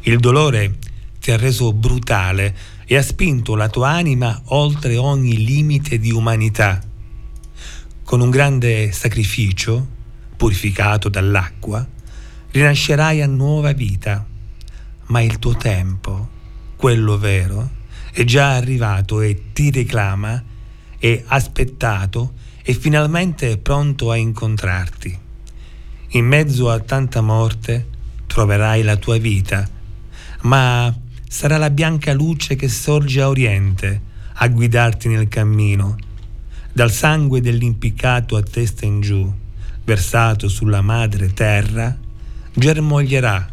Il 0.02 0.18
dolore 0.20 0.78
ti 1.20 1.30
ha 1.30 1.38
reso 1.38 1.74
brutale 1.74 2.56
e 2.86 2.98
ha 2.98 3.04
spinto 3.04 3.56
la 3.56 3.70
tua 3.70 3.90
anima 3.90 4.42
oltre 4.46 4.98
ogni 4.98 5.46
limite 5.46 6.00
di 6.00 6.12
umanità. 6.12 6.82
Con 8.04 8.22
un 8.22 8.32
grande 8.32 8.92
sacrificio, 8.92 9.88
purificato 10.36 11.08
dall'acqua, 11.08 11.88
rinascerai 12.50 13.22
a 13.22 13.28
nuova 13.28 13.74
vita 13.74 14.26
ma 15.08 15.22
il 15.22 15.38
tuo 15.38 15.56
tempo, 15.56 16.30
quello 16.76 17.18
vero, 17.20 17.70
è 18.12 18.24
già 18.24 18.56
arrivato 18.56 19.22
e 19.22 19.52
ti 19.54 19.70
reclama, 19.70 20.44
è 20.98 21.24
aspettato 21.28 22.34
e 22.68 22.74
finalmente 22.74 23.52
è 23.52 23.58
pronto 23.60 24.10
a 24.10 24.16
incontrarti. 24.16 25.16
In 26.10 26.26
mezzo 26.26 26.72
a 26.72 26.80
tanta 26.80 27.22
morte 27.22 27.88
troverai 28.26 28.82
la 28.82 28.96
tua 28.96 29.20
vita, 29.20 29.70
ma 30.42 30.92
sarà 31.30 31.58
la 31.58 31.70
bianca 31.70 32.12
luce 32.12 32.56
che 32.56 32.68
sorge 32.68 33.22
a 33.22 33.30
oriente 33.30 34.02
a 34.34 34.48
guidarti 34.48 35.08
nel 35.10 35.28
cammino. 35.28 35.96
Dal 36.74 36.92
sangue 36.92 37.40
dell'impiccato 37.40 38.36
a 38.36 38.42
testa 38.42 38.84
in 38.88 39.00
giù, 39.00 39.32
versato 39.84 40.48
sulla 40.48 40.82
madre 40.82 41.34
terra, 41.34 41.96
germoglierà 42.52 43.48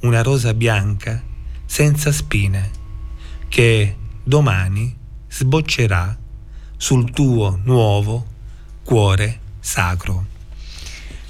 una 0.00 0.20
rosa 0.20 0.52
bianca 0.52 1.22
senza 1.64 2.12
spine 2.12 2.70
che 3.48 3.96
domani 4.22 4.94
sboccerà 5.26 6.18
sul 6.76 7.10
tuo 7.12 7.58
nuovo 7.64 8.31
cuore 8.82 9.38
sacro. 9.60 10.26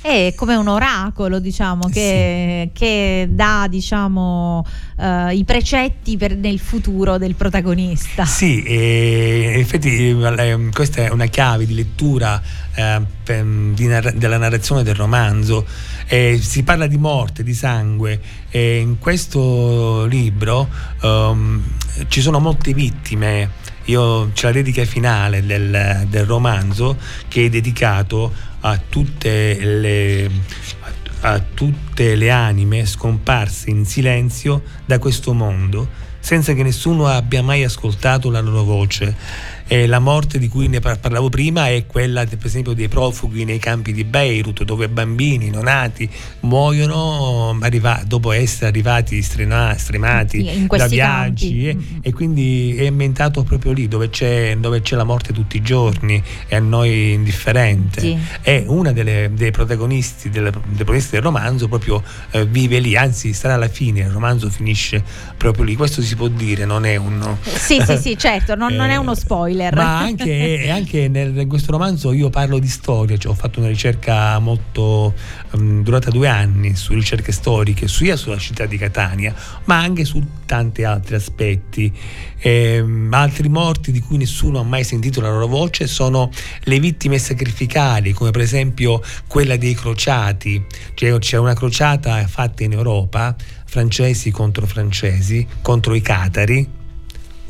È 0.02 0.32
come 0.34 0.56
un 0.56 0.66
oracolo, 0.66 1.38
diciamo, 1.38 1.88
che, 1.88 2.70
che 2.72 3.28
dà 3.30 3.68
diciamo, 3.70 4.66
eh, 4.98 5.36
i 5.36 5.44
precetti 5.44 6.16
per, 6.16 6.34
nel 6.34 6.58
futuro 6.58 7.18
del 7.18 7.36
protagonista. 7.36 8.24
Sì, 8.24 8.64
in 8.66 9.60
effetti 9.60 10.08
eh, 10.08 10.68
questa 10.72 11.04
è 11.04 11.10
una 11.10 11.26
chiave 11.26 11.66
di 11.66 11.74
lettura 11.74 12.42
eh, 12.74 13.00
di 13.74 13.86
narra- 13.86 14.10
della 14.10 14.38
narrazione 14.38 14.82
del 14.82 14.96
romanzo. 14.96 15.64
Eh, 16.08 16.36
si 16.42 16.64
parla 16.64 16.88
di 16.88 16.98
morte, 16.98 17.44
di 17.44 17.54
sangue 17.54 18.20
e 18.50 18.78
in 18.78 18.98
questo 18.98 20.04
libro 20.06 20.68
ehm, 21.00 21.62
ci 22.08 22.20
sono 22.20 22.40
molte 22.40 22.74
vittime. 22.74 23.60
Io 23.86 24.30
c'è 24.32 24.46
la 24.46 24.52
dedica 24.52 24.84
finale 24.84 25.44
del, 25.44 26.06
del 26.08 26.24
romanzo 26.24 26.96
che 27.28 27.46
è 27.46 27.48
dedicato 27.48 28.32
a 28.60 28.80
tutte 28.88 29.58
le 29.64 30.30
a 31.24 31.40
tutte 31.40 32.16
le 32.16 32.30
anime 32.30 32.84
scomparse 32.84 33.70
in 33.70 33.84
silenzio 33.84 34.62
da 34.84 34.98
questo 34.98 35.32
mondo, 35.32 35.88
senza 36.18 36.52
che 36.52 36.62
nessuno 36.62 37.06
abbia 37.06 37.42
mai 37.42 37.62
ascoltato 37.64 38.30
la 38.30 38.40
loro 38.40 38.64
voce. 38.64 39.14
E 39.72 39.86
la 39.86 40.00
morte 40.00 40.38
di 40.38 40.48
cui 40.48 40.68
ne 40.68 40.80
par- 40.80 40.98
parlavo 41.00 41.30
prima 41.30 41.68
è 41.68 41.86
quella, 41.86 42.26
per 42.26 42.36
esempio, 42.44 42.74
dei 42.74 42.88
profughi 42.88 43.44
nei 43.44 43.58
campi 43.58 43.94
di 43.94 44.04
Beirut, 44.04 44.64
dove 44.64 44.86
bambini 44.90 45.48
neonati 45.48 46.06
muoiono 46.40 47.56
arriva- 47.60 48.02
dopo 48.06 48.32
essere 48.32 48.66
arrivati 48.66 49.20
strena- 49.22 49.74
stremati 49.76 50.66
da 50.68 50.86
viaggi. 50.86 51.68
E, 51.68 51.74
Mm. 51.74 51.80
e 52.02 52.12
quindi 52.12 52.74
è 52.76 52.86
ambientato 52.86 53.42
proprio 53.44 53.72
lì, 53.72 53.88
dove 53.88 54.10
c'è, 54.10 54.56
dove 54.58 54.82
c'è 54.82 54.94
la 54.96 55.04
morte 55.04 55.32
tutti 55.32 55.56
i 55.56 55.62
giorni 55.62 56.22
e 56.48 56.56
a 56.56 56.60
noi 56.60 57.12
indifferente 57.12 58.00
Sì. 58.00 58.18
e 58.42 58.64
una 58.66 58.92
delle, 58.92 59.30
dei 59.32 59.50
protagonisti 59.52 60.28
del, 60.30 60.50
dei 60.50 60.52
protagonisti 60.76 61.12
del 61.12 61.22
romanzo 61.22 61.66
proprio 61.68 62.02
eh, 62.32 62.44
vive 62.46 62.78
lì, 62.78 62.94
anzi 62.96 63.32
sarà 63.32 63.54
alla 63.54 63.68
fine, 63.68 64.00
il 64.00 64.10
romanzo 64.10 64.50
finisce 64.50 65.02
proprio 65.36 65.64
lì, 65.64 65.76
questo 65.76 66.02
si 66.02 66.14
può 66.14 66.28
dire, 66.28 66.64
non 66.66 66.84
è 66.84 66.96
un... 66.96 67.36
Sì, 67.42 67.80
sì, 67.84 67.96
sì, 67.96 68.16
certo, 68.20 68.54
non, 68.54 68.74
non 68.74 68.90
è 68.90 68.94
Eh, 68.94 68.96
uno 68.98 69.14
spoiler. 69.14 69.60
Ma 69.70 69.98
anche, 69.98 70.62
e 70.64 70.70
anche 70.70 71.08
nel- 71.08 71.36
in 71.36 71.48
questo 71.48 71.72
romanzo 71.72 72.12
io 72.12 72.30
parlo 72.30 72.58
di 72.58 72.68
storia, 72.68 73.16
cioè 73.16 73.32
ho 73.32 73.34
fatto 73.34 73.60
una 73.60 73.68
ricerca 73.68 74.38
molto 74.38 75.14
ehm, 75.54 75.82
durata 75.82 76.10
due 76.10 76.28
anni 76.28 76.74
su 76.76 76.94
ricerche 76.94 77.32
storiche, 77.32 77.88
sia 77.88 78.16
sulla 78.16 78.38
città 78.38 78.66
di 78.66 78.76
Catania, 78.76 79.34
ma 79.64 79.78
anche 79.78 80.04
su 80.04 80.22
tanti 80.46 80.84
altri 80.84 81.14
aspetti. 81.14 81.92
Ehm, 82.38 83.08
altri 83.12 83.48
morti 83.48 83.92
di 83.92 84.00
cui 84.00 84.16
nessuno 84.16 84.60
ha 84.60 84.64
mai 84.64 84.84
sentito 84.84 85.20
la 85.20 85.30
loro 85.30 85.46
voce 85.46 85.86
sono 85.86 86.30
le 86.64 86.80
vittime 86.80 87.18
sacrificali, 87.18 88.12
come 88.12 88.30
per 88.30 88.40
esempio 88.40 89.00
quella 89.26 89.56
dei 89.56 89.74
crociati. 89.74 90.64
Cioè, 90.94 91.18
c'è 91.18 91.38
una 91.38 91.54
crociata 91.54 92.26
fatta 92.26 92.64
in 92.64 92.72
Europa, 92.72 93.34
francesi 93.64 94.30
contro 94.30 94.66
francesi, 94.66 95.46
contro 95.62 95.94
i 95.94 96.00
catari, 96.00 96.80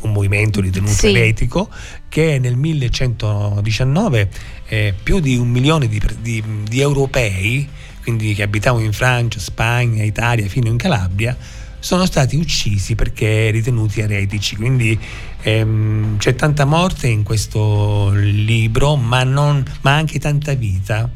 un 0.03 0.13
movimento 0.13 0.61
ritenuto 0.61 0.93
Sì. 0.93 1.09
eretico, 1.09 1.69
che 2.09 2.39
nel 2.39 2.57
1119 2.57 4.29
eh, 4.69 4.95
più 5.03 5.21
di 5.21 5.37
un 5.37 5.49
milione 5.49 5.89
di, 5.89 6.01
di- 6.21 6.43
di 6.69 6.81
europei, 6.81 7.69
quindi 8.03 8.35
che 8.35 8.43
abitavano 8.43 8.85
in 8.85 8.93
Francia, 8.93 9.39
Spagna, 9.39 10.03
Italia, 10.03 10.47
fino 10.49 10.69
in 10.69 10.77
Calabria, 10.77 11.37
sono 11.79 12.07
stati 12.07 12.37
uccisi 12.37 12.95
perché 12.95 13.51
ritenuti 13.51 14.01
eretici. 14.01 14.57
Quindi 14.57 14.99
ehm, 15.43 16.17
c'è 16.17 16.35
tanta 16.35 16.65
morte 16.65 17.09
in 17.09 17.23
questo 17.25 18.11
libro, 18.15 18.97
ma, 18.97 19.25
non, 19.25 19.65
ma 19.83 19.95
anche 19.95 20.19
tanta 20.19 20.55
vita. 20.55 21.11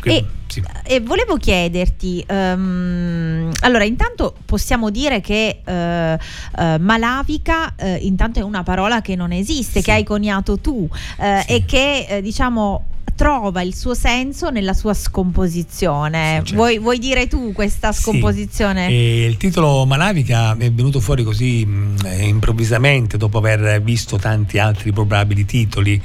Quindi, 0.00 0.20
e, 0.20 0.26
sì. 0.46 0.62
e, 0.84 1.00
volevo 1.00 1.36
chiederti, 1.36 2.24
um, 2.28 3.50
allora 3.60 3.84
intanto 3.84 4.34
possiamo 4.44 4.90
dire 4.90 5.20
che 5.20 5.62
uh, 5.64 5.72
uh, 5.72 6.76
malavica 6.78 7.74
uh, 7.78 7.96
intanto 8.00 8.38
è 8.38 8.42
una 8.42 8.62
parola 8.62 9.00
che 9.00 9.16
non 9.16 9.32
esiste, 9.32 9.80
sì. 9.80 9.84
che 9.84 9.92
hai 9.92 10.04
coniato 10.04 10.58
tu 10.58 10.88
sì. 10.90 11.52
e 11.52 11.64
che 11.66 12.20
diciamo 12.22 12.84
trova 13.16 13.62
il 13.62 13.74
suo 13.74 13.94
senso 13.94 14.50
nella 14.50 14.74
sua 14.74 14.94
scomposizione. 14.94 16.18
Sì, 16.18 16.34
certo. 16.34 16.54
vuoi, 16.54 16.78
vuoi, 16.78 16.98
dire 16.98 17.26
tu 17.26 17.52
questa 17.52 17.90
scomposizione? 17.90 18.86
Sì. 18.86 18.94
il 18.94 19.36
titolo 19.38 19.84
Malavica 19.86 20.56
è 20.56 20.70
venuto 20.70 21.00
fuori 21.00 21.24
così 21.24 21.64
mh, 21.64 21.96
eh, 22.04 22.26
improvvisamente 22.26 23.16
dopo 23.16 23.38
aver 23.38 23.82
visto 23.82 24.18
tanti 24.18 24.58
altri 24.58 24.92
probabili 24.92 25.44
titoli 25.46 26.00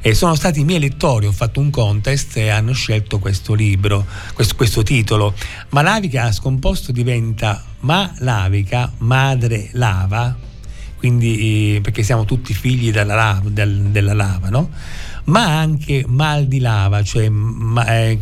e 0.00 0.14
sono 0.14 0.34
stati 0.34 0.60
i 0.60 0.64
miei 0.64 0.80
lettori, 0.80 1.26
ho 1.26 1.32
fatto 1.32 1.60
un 1.60 1.70
contest 1.70 2.36
e 2.36 2.48
hanno 2.48 2.72
scelto 2.72 3.18
questo 3.18 3.54
libro, 3.54 4.04
questo, 4.34 4.56
questo 4.56 4.82
titolo. 4.82 5.34
Malavica 5.70 6.32
scomposto 6.32 6.90
diventa 6.90 7.64
Malavica, 7.80 8.92
madre 8.98 9.68
lava, 9.72 10.36
quindi 10.96 11.76
eh, 11.76 11.80
perché 11.80 12.02
siamo 12.02 12.24
tutti 12.24 12.52
figli 12.52 12.90
della 12.90 13.14
lava, 13.14 13.48
del, 13.48 13.82
della 13.90 14.14
lava 14.14 14.48
no? 14.48 14.70
Ma 15.26 15.58
anche 15.58 16.04
mal 16.06 16.46
di 16.46 16.60
lava, 16.60 17.02
cioè 17.02 17.28
ma, 17.28 17.86
eh, 17.86 18.18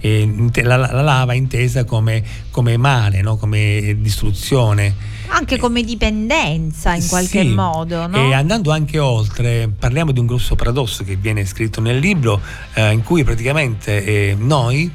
eh, 0.00 0.50
la, 0.62 0.76
la, 0.76 1.02
lava 1.02 1.34
intesa 1.34 1.84
come, 1.84 2.22
come 2.50 2.76
male, 2.76 3.20
no? 3.20 3.36
come 3.36 3.96
distruzione. 4.00 5.10
Anche 5.28 5.56
come 5.56 5.82
dipendenza 5.82 6.94
in 6.94 7.06
qualche 7.08 7.42
sì, 7.42 7.48
modo. 7.48 8.06
No? 8.06 8.16
E 8.16 8.34
andando 8.34 8.70
anche 8.70 8.98
oltre, 8.98 9.68
parliamo 9.76 10.12
di 10.12 10.20
un 10.20 10.26
grosso 10.26 10.56
paradosso 10.56 11.04
che 11.04 11.16
viene 11.16 11.44
scritto 11.44 11.80
nel 11.80 11.98
libro, 11.98 12.40
eh, 12.74 12.92
in 12.92 13.02
cui 13.02 13.24
praticamente 13.24 14.04
eh, 14.04 14.36
noi 14.38 14.90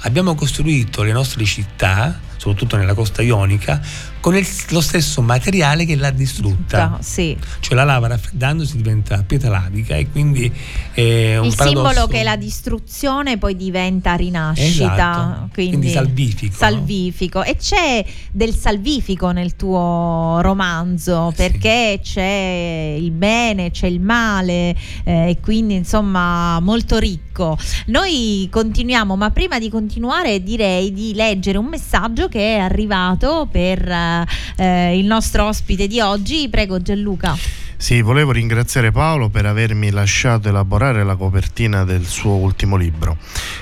abbiamo 0.00 0.34
costruito 0.34 1.02
le 1.02 1.12
nostre 1.12 1.44
città, 1.44 2.18
soprattutto 2.36 2.76
nella 2.76 2.94
costa 2.94 3.22
ionica, 3.22 3.80
con 4.22 4.36
il, 4.36 4.46
lo 4.68 4.80
stesso 4.80 5.20
materiale 5.20 5.84
che 5.84 5.96
l'ha 5.96 6.12
distrutta. 6.12 6.98
Sì. 7.00 7.36
Cioè 7.58 7.74
la 7.74 7.82
lava 7.82 8.06
raffreddandosi 8.06 8.76
diventa 8.76 9.20
pietra 9.24 9.50
lavica 9.50 9.96
e 9.96 10.08
quindi 10.08 10.44
è 10.92 11.38
un 11.38 11.46
Il 11.46 11.56
paradosso. 11.56 11.88
simbolo 11.88 12.06
che 12.06 12.22
la 12.22 12.36
distruzione 12.36 13.36
poi 13.36 13.56
diventa 13.56 14.14
rinascita. 14.14 14.92
Esatto. 14.94 15.48
Quindi, 15.52 15.70
quindi, 15.72 15.90
salvifico. 15.90 16.54
Salvifico. 16.56 17.38
No? 17.38 17.44
E 17.44 17.56
c'è 17.56 18.04
del 18.30 18.54
salvifico 18.54 19.32
nel 19.32 19.56
tuo 19.56 20.38
romanzo 20.40 21.30
eh 21.30 21.34
perché 21.34 22.00
sì. 22.00 22.12
c'è 22.12 22.96
il 22.96 23.10
bene, 23.10 23.72
c'è 23.72 23.88
il 23.88 24.00
male 24.00 24.76
eh, 25.02 25.30
e 25.30 25.38
quindi 25.40 25.74
insomma 25.74 26.60
molto 26.60 26.98
ricco. 26.98 27.58
Noi 27.86 28.46
continuiamo, 28.52 29.16
ma 29.16 29.30
prima 29.30 29.58
di 29.58 29.68
continuare 29.68 30.44
direi 30.44 30.92
di 30.92 31.12
leggere 31.12 31.58
un 31.58 31.66
messaggio 31.66 32.28
che 32.28 32.54
è 32.54 32.58
arrivato 32.60 33.48
per 33.50 34.10
eh, 34.56 34.98
il 34.98 35.06
nostro 35.06 35.46
ospite 35.46 35.86
di 35.86 36.00
oggi. 36.00 36.48
Prego 36.48 36.80
Gianluca. 36.80 37.36
Sì, 37.82 38.00
volevo 38.00 38.30
ringraziare 38.30 38.92
Paolo 38.92 39.28
per 39.28 39.44
avermi 39.44 39.90
lasciato 39.90 40.48
elaborare 40.48 41.02
la 41.02 41.16
copertina 41.16 41.82
del 41.82 42.06
suo 42.06 42.34
ultimo 42.34 42.76
libro, 42.76 43.16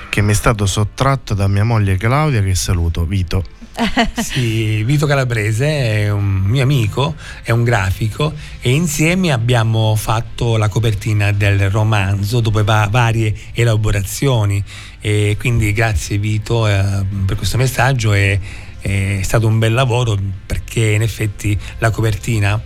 che 0.09 0.21
mi 0.21 0.33
è 0.33 0.35
stato 0.35 0.67
sottratto 0.67 1.33
da 1.33 1.47
mia 1.47 1.63
moglie 1.63 1.97
Claudia, 1.97 2.43
che 2.43 2.53
saluto, 2.53 3.03
Vito. 3.03 3.43
sì, 4.21 4.83
Vito 4.83 5.07
Calabrese 5.07 6.03
è 6.03 6.11
un 6.11 6.41
mio 6.43 6.61
amico, 6.61 7.15
è 7.41 7.49
un 7.49 7.63
grafico 7.63 8.33
e 8.59 8.69
insieme 8.69 9.31
abbiamo 9.31 9.95
fatto 9.95 10.57
la 10.57 10.67
copertina 10.67 11.31
del 11.31 11.71
romanzo 11.71 12.41
dopo 12.41 12.63
va- 12.63 12.89
varie 12.91 13.33
elaborazioni 13.53 14.63
e 14.99 15.35
quindi 15.39 15.73
grazie 15.73 16.19
Vito 16.19 16.67
eh, 16.67 17.03
per 17.25 17.37
questo 17.37 17.57
messaggio 17.57 18.13
e 18.13 18.39
è 18.81 19.19
stato 19.21 19.47
un 19.47 19.59
bel 19.59 19.73
lavoro 19.73 20.17
perché 20.45 20.81
in 20.91 21.01
effetti 21.01 21.57
la 21.77 21.91
copertina 21.91 22.59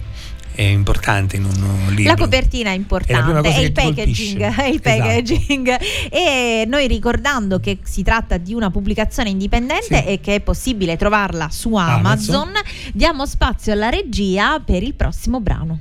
è 0.55 0.61
importante 0.61 1.35
in 1.35 1.43
un 1.43 1.93
libro. 1.93 2.13
La 2.13 2.15
copertina 2.15 2.69
è 2.71 2.75
importante, 2.75 3.49
è, 3.49 3.53
è 3.53 3.59
il 3.59 3.73
packaging, 3.73 4.41
è 4.41 4.65
il 4.67 4.81
packaging. 4.81 5.67
Esatto. 5.67 6.15
e 6.15 6.65
noi 6.65 6.87
ricordando 6.87 7.59
che 7.59 7.79
si 7.83 8.01
tratta 8.03 8.37
di 8.37 8.53
una 8.53 8.71
pubblicazione 8.71 9.29
indipendente 9.29 10.01
sì. 10.01 10.05
e 10.05 10.19
che 10.21 10.35
è 10.35 10.39
possibile 10.39 10.95
trovarla 10.95 11.49
su 11.51 11.75
Amazon, 11.75 12.05
Amazon, 12.05 12.51
diamo 12.93 13.25
spazio 13.25 13.73
alla 13.73 13.89
regia 13.89 14.61
per 14.63 14.81
il 14.81 14.93
prossimo 14.93 15.41
brano. 15.41 15.79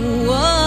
whoa. 0.00 0.57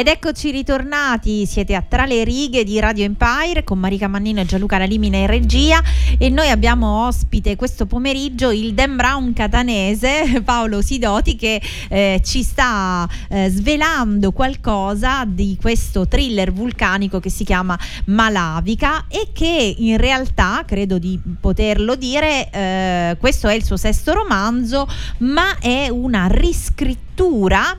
Ed 0.00 0.08
eccoci 0.08 0.50
ritornati, 0.50 1.44
siete 1.44 1.74
a 1.74 1.84
Tra 1.86 2.06
le 2.06 2.24
righe 2.24 2.64
di 2.64 2.80
Radio 2.80 3.04
Empire 3.04 3.64
con 3.64 3.78
Marica 3.78 4.08
Mannino 4.08 4.40
e 4.40 4.46
Gianluca 4.46 4.78
Lalimina 4.78 5.18
in 5.18 5.26
regia 5.26 5.82
e 6.16 6.30
noi 6.30 6.48
abbiamo 6.48 7.04
ospite 7.06 7.54
questo 7.54 7.84
pomeriggio 7.84 8.50
il 8.50 8.72
Dan 8.72 8.96
Brown 8.96 9.34
catanese 9.34 10.40
Paolo 10.42 10.80
Sidoti 10.80 11.36
che 11.36 11.60
eh, 11.90 12.22
ci 12.24 12.42
sta 12.42 13.06
eh, 13.28 13.50
svelando 13.50 14.32
qualcosa 14.32 15.26
di 15.26 15.58
questo 15.60 16.08
thriller 16.08 16.50
vulcanico 16.50 17.20
che 17.20 17.28
si 17.28 17.44
chiama 17.44 17.78
Malavica 18.06 19.04
e 19.06 19.28
che 19.34 19.74
in 19.76 19.98
realtà, 19.98 20.62
credo 20.66 20.98
di 20.98 21.20
poterlo 21.38 21.94
dire, 21.94 22.48
eh, 22.50 23.16
questo 23.20 23.48
è 23.48 23.54
il 23.54 23.64
suo 23.64 23.76
sesto 23.76 24.14
romanzo, 24.14 24.88
ma 25.18 25.58
è 25.58 25.90
una 25.90 26.26
riscrittura 26.26 27.08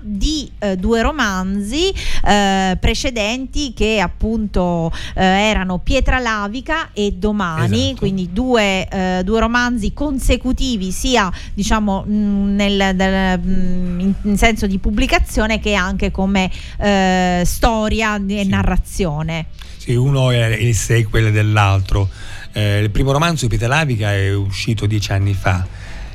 di 0.01 0.51
eh, 0.59 0.77
due 0.77 1.01
romanzi 1.01 1.91
eh, 2.25 2.77
precedenti 2.79 3.73
che 3.73 3.99
appunto 3.99 4.91
eh, 5.15 5.23
erano 5.23 5.79
Pietra 5.79 6.19
Lavica 6.19 6.89
e 6.93 7.13
Domani, 7.13 7.85
esatto. 7.85 7.97
quindi 7.97 8.29
due, 8.31 8.87
eh, 8.87 9.21
due, 9.23 9.39
romanzi 9.39 9.93
consecutivi 9.93 10.91
sia 10.91 11.31
diciamo 11.53 12.03
mh, 12.05 12.13
mm, 12.13 12.55
nel, 12.55 12.95
del, 12.95 13.39
mh, 13.39 13.51
mm, 13.51 14.11
in, 14.23 14.37
senso 14.37 14.67
di 14.67 14.77
pubblicazione 14.77 15.59
che 15.59 15.73
anche 15.73 16.11
come 16.11 16.51
eh, 16.77 17.41
storia 17.45 18.15
e 18.17 18.43
sì. 18.43 18.47
narrazione. 18.47 19.45
Sì, 19.77 19.95
uno 19.95 20.29
è 20.29 20.45
il 20.47 20.75
sequel 20.75 21.31
dell'altro. 21.31 22.09
Eh, 22.51 22.79
il 22.79 22.91
primo 22.91 23.11
romanzo 23.11 23.47
Pietra 23.47 23.67
Lavica 23.67 24.13
è 24.13 24.33
uscito 24.33 24.85
dieci 24.85 25.11
anni 25.11 25.33
fa 25.33 25.65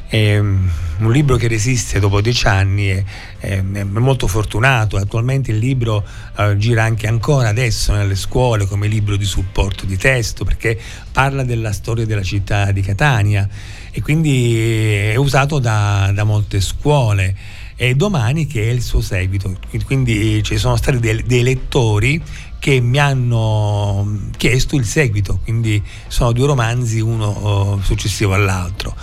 è 0.09 0.41
mm, 0.41 0.69
un 0.99 1.11
libro 1.13 1.37
che 1.37 1.49
resiste 1.49 1.99
dopo 1.99 2.21
dieci 2.21 2.47
anni 2.47 2.89
è, 2.89 3.05
è, 3.39 3.61
molto 3.61 4.27
fortunato. 4.27 4.97
Attualmente 4.97 5.51
il 5.51 5.59
libro 5.59 6.05
uh, 6.37 6.57
gira 6.57 6.85
anche 6.85 7.07
ancora 7.07 7.49
adesso 7.49 7.93
nelle 7.93 8.15
scuole 8.15 8.67
come 8.67 8.87
libro 8.87 9.17
di 9.17 9.25
supporto 9.25 9.85
di 9.85 9.97
testo 9.97 10.45
perché 10.45 10.79
parla 11.11 11.43
della 11.43 11.73
storia 11.73 12.07
della 12.07 12.23
città 12.23 12.71
di 12.73 12.81
Catania 12.81 13.49
e 13.91 14.01
quindi 14.01 14.57
è 14.59 15.17
usato 15.17 15.59
da, 15.59 16.11
da 16.15 16.25
molte 16.25 16.61
scuole. 16.61 17.65
E 17.79 17.95
domani 17.95 18.47
che 18.47 18.63
è 18.63 18.73
il 18.73 18.81
suo 18.81 19.03
seguito. 19.03 19.59
Quindi 19.85 20.43
ci 20.43 20.57
sono 20.57 20.77
stati 20.77 20.99
dei, 20.99 21.23
dei 21.25 21.43
lettori 21.43 22.23
che 22.59 22.81
mi 22.81 22.99
hanno 22.99 24.31
chiesto 24.37 24.77
il 24.77 24.87
seguito, 24.87 25.41
quindi 25.45 25.83
sono 26.09 26.33
due 26.33 26.47
romanzi, 26.47 27.01
uno 27.01 27.27
oh, 27.27 27.81
successivo 27.83 28.33
all'altro. 28.33 28.97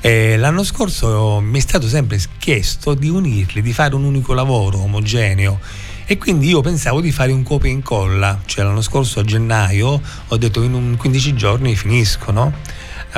Eh, 0.00 0.36
l'anno 0.36 0.62
scorso 0.62 1.40
mi 1.40 1.58
è 1.58 1.60
stato 1.60 1.88
sempre 1.88 2.20
chiesto 2.38 2.94
di 2.94 3.08
unirli, 3.08 3.62
di 3.62 3.72
fare 3.72 3.94
un 3.94 4.04
unico 4.04 4.34
lavoro 4.34 4.80
omogeneo 4.80 5.58
e 6.08 6.18
quindi 6.18 6.48
io 6.48 6.60
pensavo 6.60 7.00
di 7.00 7.10
fare 7.10 7.32
un 7.32 7.42
copia 7.42 7.68
e 7.68 7.72
incolla, 7.72 8.40
cioè 8.44 8.64
l'anno 8.64 8.82
scorso 8.82 9.18
a 9.18 9.24
gennaio 9.24 10.00
ho 10.28 10.36
detto 10.36 10.62
in 10.62 10.74
un 10.74 10.96
15 10.96 11.34
giorni 11.34 11.74
finisco, 11.74 12.30
no? 12.30 12.52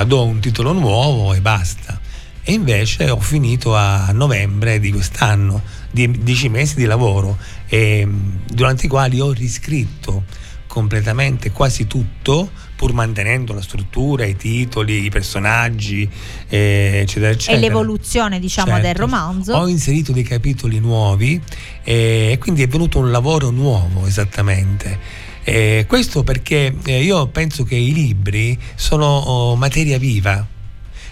do 0.06 0.24
un 0.24 0.40
titolo 0.40 0.72
nuovo 0.72 1.34
e 1.34 1.40
basta. 1.40 2.00
E 2.42 2.52
invece 2.52 3.10
ho 3.10 3.20
finito 3.20 3.76
a 3.76 4.10
novembre 4.12 4.80
di 4.80 4.90
quest'anno, 4.90 5.60
10 5.90 6.48
mesi 6.48 6.76
di 6.76 6.84
lavoro, 6.84 7.36
e, 7.66 8.08
durante 8.50 8.86
i 8.86 8.88
quali 8.88 9.20
ho 9.20 9.32
riscritto 9.32 10.24
completamente 10.66 11.50
quasi 11.50 11.86
tutto 11.86 12.50
pur 12.78 12.92
mantenendo 12.92 13.52
la 13.54 13.60
struttura, 13.60 14.24
i 14.24 14.36
titoli, 14.36 15.02
i 15.06 15.10
personaggi, 15.10 16.08
eh, 16.48 17.00
eccetera, 17.02 17.32
eccetera. 17.32 17.56
E 17.56 17.60
l'evoluzione, 17.60 18.38
diciamo, 18.38 18.68
certo. 18.68 18.86
del 18.86 18.94
romanzo. 18.94 19.52
Ho 19.56 19.66
inserito 19.66 20.12
dei 20.12 20.22
capitoli 20.22 20.78
nuovi 20.78 21.42
eh, 21.82 22.30
e 22.30 22.38
quindi 22.38 22.62
è 22.62 22.68
venuto 22.68 23.00
un 23.00 23.10
lavoro 23.10 23.50
nuovo 23.50 24.06
esattamente. 24.06 25.26
Eh, 25.42 25.86
questo 25.88 26.22
perché 26.22 26.72
eh, 26.84 27.02
io 27.02 27.26
penso 27.26 27.64
che 27.64 27.74
i 27.74 27.92
libri 27.92 28.56
sono 28.76 29.06
oh, 29.06 29.56
materia 29.56 29.98
viva 29.98 30.46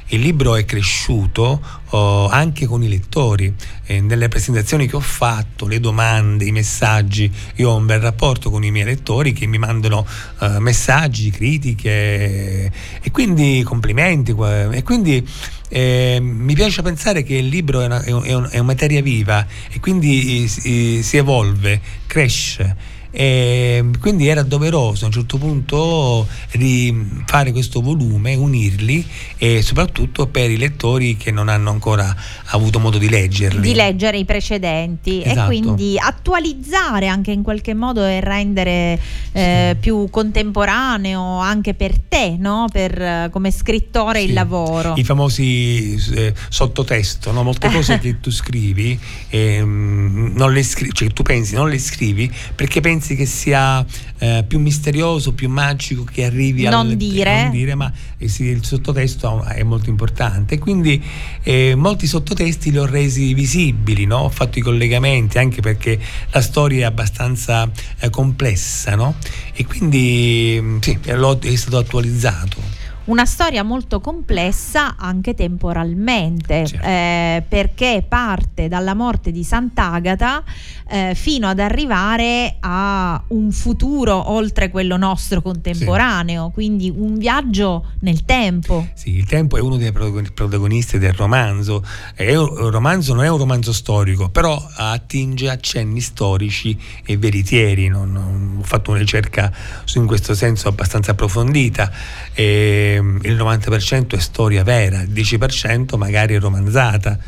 il 0.08 0.20
libro 0.20 0.54
è 0.54 0.64
cresciuto 0.64 1.60
oh, 1.90 2.28
anche 2.28 2.66
con 2.66 2.82
i 2.82 2.88
lettori. 2.88 3.52
Eh, 3.86 4.00
nelle 4.00 4.28
presentazioni 4.28 4.86
che 4.86 4.96
ho 4.96 5.00
fatto, 5.00 5.66
le 5.66 5.80
domande, 5.80 6.44
i 6.44 6.52
messaggi, 6.52 7.30
io 7.56 7.70
ho 7.70 7.76
un 7.76 7.86
bel 7.86 8.00
rapporto 8.00 8.50
con 8.50 8.62
i 8.62 8.70
miei 8.70 8.84
lettori 8.84 9.32
che 9.32 9.46
mi 9.46 9.58
mandano 9.58 10.06
uh, 10.38 10.58
messaggi, 10.58 11.30
critiche 11.30 12.70
e 13.00 13.10
quindi 13.10 13.62
complimenti. 13.64 14.34
E 14.36 14.82
quindi 14.84 15.26
eh, 15.68 16.18
mi 16.20 16.54
piace 16.54 16.82
pensare 16.82 17.22
che 17.22 17.34
il 17.34 17.48
libro 17.48 17.80
è 17.80 17.86
una, 17.86 18.02
è 18.02 18.12
una, 18.12 18.48
è 18.50 18.58
una 18.58 18.62
materia 18.62 19.02
viva 19.02 19.44
e 19.70 19.80
quindi 19.80 20.46
si, 20.46 21.02
si 21.02 21.16
evolve, 21.16 21.80
cresce 22.06 22.94
e 23.18 23.82
quindi 23.98 24.28
era 24.28 24.42
doveroso 24.42 25.04
a 25.04 25.06
un 25.06 25.12
certo 25.14 25.38
punto 25.38 26.28
di 26.52 27.22
fare 27.24 27.50
questo 27.50 27.80
volume, 27.80 28.34
unirli 28.34 29.02
e 29.38 29.62
soprattutto 29.62 30.26
per 30.26 30.50
i 30.50 30.58
lettori 30.58 31.16
che 31.16 31.30
non 31.30 31.48
hanno 31.48 31.70
ancora 31.70 32.14
avuto 32.48 32.78
modo 32.78 32.98
di 32.98 33.08
leggerli. 33.08 33.60
Di 33.60 33.72
leggere 33.72 34.18
i 34.18 34.26
precedenti 34.26 35.22
esatto. 35.22 35.40
e 35.40 35.46
quindi 35.46 35.96
attualizzare 35.98 37.06
anche 37.06 37.30
in 37.30 37.42
qualche 37.42 37.72
modo 37.72 38.04
e 38.04 38.20
rendere 38.20 39.00
eh, 39.32 39.70
sì. 39.72 39.76
più 39.80 40.10
contemporaneo 40.10 41.38
anche 41.38 41.72
per 41.72 41.98
te, 41.98 42.36
no? 42.38 42.66
per, 42.70 43.30
come 43.30 43.50
scrittore 43.50 44.20
sì. 44.20 44.26
il 44.26 44.32
lavoro. 44.34 44.92
I 44.94 45.04
famosi 45.04 45.98
eh, 46.14 46.34
sottotesto, 46.50 47.32
no? 47.32 47.42
molte 47.42 47.70
cose 47.70 47.96
che 47.98 48.20
tu 48.20 48.30
scrivi, 48.30 49.00
eh, 49.30 49.62
non 49.64 50.52
le 50.52 50.62
scrivi, 50.62 50.92
cioè 50.92 51.08
tu 51.08 51.22
pensi, 51.22 51.54
non 51.54 51.70
le 51.70 51.78
scrivi 51.78 52.30
perché 52.54 52.82
pensi 52.82 53.04
pensi 53.06 53.14
che 53.14 53.26
sia 53.26 53.84
eh, 54.18 54.44
più 54.46 54.58
misterioso, 54.58 55.32
più 55.32 55.48
magico 55.48 56.02
che 56.02 56.24
arrivi 56.24 56.64
non 56.64 56.88
al 56.88 56.96
dire. 56.96 57.42
non 57.42 57.50
dire, 57.52 57.74
ma 57.76 57.92
eh, 58.18 58.24
il 58.38 58.64
sottotesto 58.64 59.44
è 59.44 59.62
molto 59.62 59.88
importante. 59.88 60.58
Quindi 60.58 61.02
eh, 61.42 61.74
molti 61.76 62.08
sottotesti 62.08 62.72
li 62.72 62.78
ho 62.78 62.86
resi 62.86 63.32
visibili, 63.34 64.04
no? 64.06 64.18
ho 64.18 64.28
fatto 64.28 64.58
i 64.58 64.62
collegamenti 64.62 65.38
anche 65.38 65.60
perché 65.60 65.98
la 66.30 66.40
storia 66.40 66.80
è 66.80 66.84
abbastanza 66.84 67.70
eh, 68.00 68.10
complessa 68.10 68.96
no? 68.96 69.14
e 69.52 69.64
quindi 69.64 70.58
mm, 70.60 70.78
sì, 70.80 70.98
è 71.02 71.56
stato 71.56 71.78
attualizzato 71.78 72.86
una 73.06 73.24
storia 73.24 73.62
molto 73.62 74.00
complessa 74.00 74.96
anche 74.96 75.34
temporalmente, 75.34 76.66
certo. 76.66 76.86
eh, 76.86 77.44
perché 77.46 78.04
parte 78.06 78.68
dalla 78.68 78.94
morte 78.94 79.30
di 79.30 79.44
Sant'Agata 79.44 80.42
eh, 80.88 81.12
fino 81.14 81.48
ad 81.48 81.58
arrivare 81.58 82.56
a 82.60 83.20
un 83.28 83.50
futuro 83.50 84.30
oltre 84.30 84.70
quello 84.70 84.96
nostro 84.96 85.42
contemporaneo, 85.42 86.46
sì. 86.46 86.52
quindi 86.52 86.92
un 86.94 87.18
viaggio 87.18 87.92
nel 88.00 88.24
tempo. 88.24 88.86
Sì, 88.94 89.16
il 89.16 89.26
tempo 89.26 89.56
è 89.56 89.60
uno 89.60 89.76
dei 89.76 89.92
protagonisti 89.92 90.98
del 90.98 91.12
romanzo. 91.12 91.84
Un 92.18 92.70
romanzo 92.70 93.14
non 93.14 93.24
è 93.24 93.28
un 93.28 93.38
romanzo 93.38 93.72
storico, 93.72 94.28
però 94.28 94.60
attinge 94.76 95.50
accenni 95.50 96.00
storici 96.00 96.78
e 97.04 97.16
veritieri. 97.16 97.88
Non, 97.88 98.12
non, 98.12 98.58
ho 98.60 98.64
fatto 98.64 98.90
una 98.90 99.00
ricerca 99.00 99.52
in 99.94 100.06
questo 100.06 100.34
senso 100.34 100.68
abbastanza 100.68 101.12
approfondita. 101.12 101.90
E, 102.32 102.94
ehm, 102.96 103.20
il 103.22 103.34
90% 103.34 104.16
è 104.16 104.18
storia 104.18 104.62
vera, 104.62 105.00
il 105.00 105.10
10% 105.10 105.96
magari 105.96 106.34
è 106.34 106.40
romanzata 106.40 107.18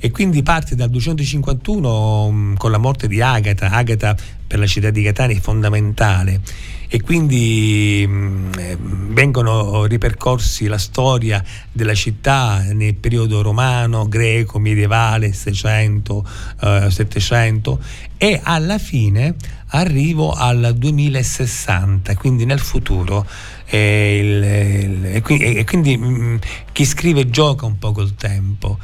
e 0.00 0.10
quindi 0.10 0.42
parte 0.42 0.76
dal 0.76 0.90
251 0.90 2.30
mm, 2.30 2.54
con 2.54 2.70
la 2.70 2.78
morte 2.78 3.08
di 3.08 3.20
Agata, 3.20 3.70
Agata 3.70 4.16
per 4.46 4.58
la 4.58 4.66
città 4.66 4.90
di 4.90 5.02
Catania 5.02 5.36
è 5.36 5.40
fondamentale. 5.40 6.40
E 6.90 7.02
quindi 7.02 8.06
mh, 8.08 8.12
mm, 8.12 8.52
eh, 8.56 8.78
vengono 8.80 9.84
ripercorsi 9.84 10.66
la 10.66 10.78
storia 10.78 11.44
della 11.70 11.94
città 11.94 12.62
nel 12.72 12.94
periodo 12.94 13.42
romano, 13.42 14.08
greco, 14.08 14.58
medievale, 14.58 15.32
600, 15.32 16.26
eh, 16.62 16.90
700 16.90 17.78
e 18.16 18.40
alla 18.42 18.78
fine 18.78 19.34
arrivo 19.70 20.32
al 20.32 20.74
2060, 20.76 22.14
quindi 22.16 22.46
nel 22.46 22.60
futuro. 22.60 23.26
E, 23.66 24.18
il, 24.18 24.90
il, 24.90 25.06
e 25.16 25.20
quindi, 25.20 25.44
e 25.56 25.64
quindi 25.64 25.96
mh, 25.96 26.06
mm, 26.06 26.36
chi 26.72 26.86
scrive 26.86 27.28
gioca 27.28 27.66
un 27.66 27.78
po' 27.78 27.92
col 27.92 28.14
tempo 28.14 28.78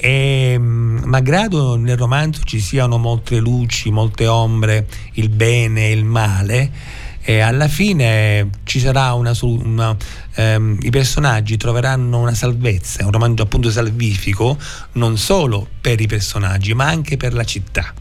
e 0.00 0.56
mm, 0.58 1.02
malgrado 1.04 1.76
nel 1.76 1.98
romanzo 1.98 2.40
ci 2.44 2.58
siano 2.58 2.96
molte 2.96 3.36
luci, 3.36 3.90
molte 3.90 4.26
ombre, 4.26 4.86
il 5.14 5.28
bene 5.28 5.88
e 5.88 5.92
il 5.92 6.04
male, 6.04 6.72
e 7.20 7.40
alla 7.40 7.68
fine 7.68 8.48
ci 8.64 8.80
sarà 8.80 9.12
una, 9.12 9.32
una 9.42 9.94
ehm, 10.34 10.78
i 10.80 10.90
personaggi 10.90 11.58
troveranno 11.58 12.18
una 12.18 12.32
salvezza, 12.32 13.04
un 13.04 13.12
romanzo 13.12 13.42
appunto 13.42 13.70
salvifico 13.70 14.56
non 14.92 15.18
solo 15.18 15.68
per 15.82 16.00
i 16.00 16.06
personaggi 16.06 16.72
ma 16.72 16.86
anche 16.86 17.18
per 17.18 17.34
la 17.34 17.44
città. 17.44 17.92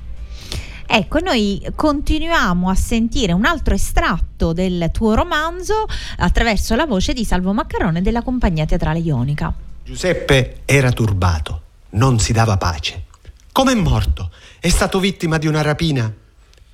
Ecco, 0.92 1.20
noi 1.20 1.62
continuiamo 1.76 2.68
a 2.68 2.76
sentire 2.76 3.34
un 3.34 3.46
altro 3.46 3.76
estratto 3.76 4.54
del 4.54 4.90
tuo 4.92 5.14
romanzo 5.14 5.86
attraverso 6.18 6.76
la 6.76 6.88
voce 6.88 7.14
di 7.14 7.26
Salvo 7.26 7.54
Maccarone 7.54 8.02
della 8.02 8.24
compagnia 8.24 8.66
teatrale 8.66 8.98
Ionica. 8.98 9.54
Giuseppe 9.84 10.62
era 10.66 10.92
turbato 10.92 11.64
non 11.92 12.20
si 12.20 12.34
dava 12.34 12.58
pace. 12.58 13.06
Come 13.52 13.72
è 13.72 13.76
morto? 13.76 14.32
È 14.60 14.70
stato 14.70 15.00
vittima 15.00 15.38
di 15.38 15.48
una 15.48 15.62
rapina? 15.62 16.14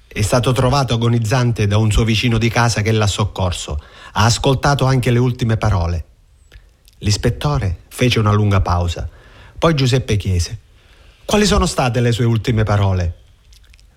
È 0.07 0.21
stato 0.21 0.51
trovato 0.51 0.93
agonizzante 0.93 1.67
da 1.67 1.77
un 1.77 1.91
suo 1.91 2.03
vicino 2.03 2.37
di 2.37 2.49
casa 2.49 2.81
che 2.81 2.91
l'ha 2.91 3.07
soccorso. 3.07 3.81
Ha 4.13 4.25
ascoltato 4.25 4.85
anche 4.85 5.11
le 5.11 5.19
ultime 5.19 5.57
parole. 5.57 6.05
L'ispettore 6.99 7.79
fece 7.89 8.19
una 8.19 8.31
lunga 8.31 8.61
pausa. 8.61 9.09
Poi 9.57 9.73
Giuseppe 9.73 10.15
chiese: 10.15 10.59
Quali 11.25 11.45
sono 11.45 11.65
state 11.65 11.99
le 11.99 12.11
sue 12.11 12.25
ultime 12.25 12.63
parole? 12.63 13.15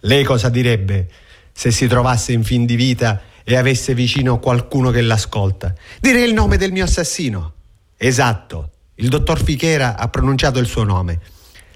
Lei 0.01 0.25
cosa 0.25 0.49
direbbe 0.49 1.11
se 1.53 1.71
si 1.71 1.87
trovasse 1.87 2.33
in 2.33 2.45
fin 2.45 2.67
di 2.67 2.77
vita 2.77 3.21
e 3.45 3.57
avesse 3.57 3.95
vicino 3.95 4.39
qualcuno 4.39 4.91
che 4.91 5.01
l'ascolta? 5.01 5.75
Direi 6.01 6.27
il 6.27 6.35
nome 6.35 6.57
del 6.57 6.73
mio 6.73 6.85
assassino. 6.85 7.53
Esatto, 7.97 8.71
il 9.01 9.09
dottor 9.09 9.43
Fichera 9.43 9.97
ha 9.97 10.09
pronunciato 10.09 10.59
il 10.59 10.67
suo 10.67 10.83
nome. 10.83 11.21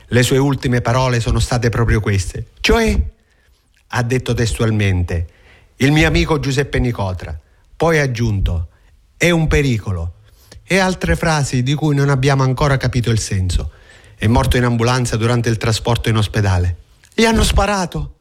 Le 0.07 0.23
sue 0.23 0.39
ultime 0.39 0.81
parole 0.81 1.21
sono 1.21 1.39
state 1.39 1.69
proprio 1.69 2.01
queste. 2.01 2.49
Cioè, 2.61 3.01
ha 3.89 4.03
detto 4.03 4.35
testualmente, 4.35 5.27
il 5.77 5.93
mio 5.93 6.07
amico 6.07 6.41
Giuseppe 6.41 6.81
Nicotra. 6.81 7.39
Poi 7.77 7.99
ha 7.99 8.03
aggiunto, 8.03 8.69
è 9.17 9.31
un 9.31 9.47
pericolo. 9.47 10.15
E 10.65 10.79
altre 10.79 11.15
frasi 11.15 11.63
di 11.63 11.75
cui 11.75 11.95
non 11.95 12.09
abbiamo 12.09 12.43
ancora 12.43 12.77
capito 12.77 13.11
il 13.11 13.21
senso. 13.21 13.71
È 14.17 14.27
morto 14.27 14.57
in 14.57 14.65
ambulanza 14.65 15.17
durante 15.17 15.49
il 15.49 15.59
trasporto 15.59 16.09
in 16.09 16.17
ospedale. 16.17 16.77
Gli 17.15 17.25
hanno 17.25 17.45
sparato. 17.45 18.17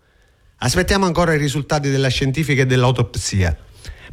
Aspettiamo 0.57 1.05
ancora 1.05 1.33
i 1.33 1.37
risultati 1.37 1.89
della 1.89 2.09
scientifica 2.09 2.61
e 2.61 2.65
dell'autopsia. 2.67 3.57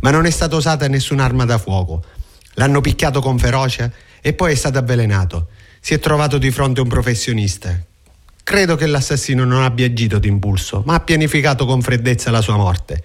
Ma 0.01 0.11
non 0.11 0.25
è 0.25 0.31
stata 0.31 0.57
usata 0.57 0.89
nessun'arma 0.89 1.45
da 1.45 1.59
fuoco. 1.59 2.03
L'hanno 2.55 2.81
picchiato 2.81 3.21
con 3.21 3.39
ferocia 3.39 3.91
e 4.21 4.33
poi 4.33 4.53
è 4.53 4.55
stato 4.55 4.79
avvelenato. 4.79 5.49
Si 5.81 5.95
è 5.95 5.99
trovato 5.99 6.39
di 6.39 6.51
fronte 6.51 6.81
un 6.81 6.89
professionista. 6.89 7.79
Credo 8.43 8.77
che 8.77 8.87
l'assassino 8.87 9.45
non 9.45 9.63
abbia 9.63 9.87
agito 9.87 10.19
d'impulso, 10.19 10.83
ma 10.87 10.95
ha 10.95 11.01
pianificato 11.01 11.67
con 11.67 11.83
freddezza 11.83 12.31
la 12.31 12.41
sua 12.41 12.57
morte. 12.57 13.03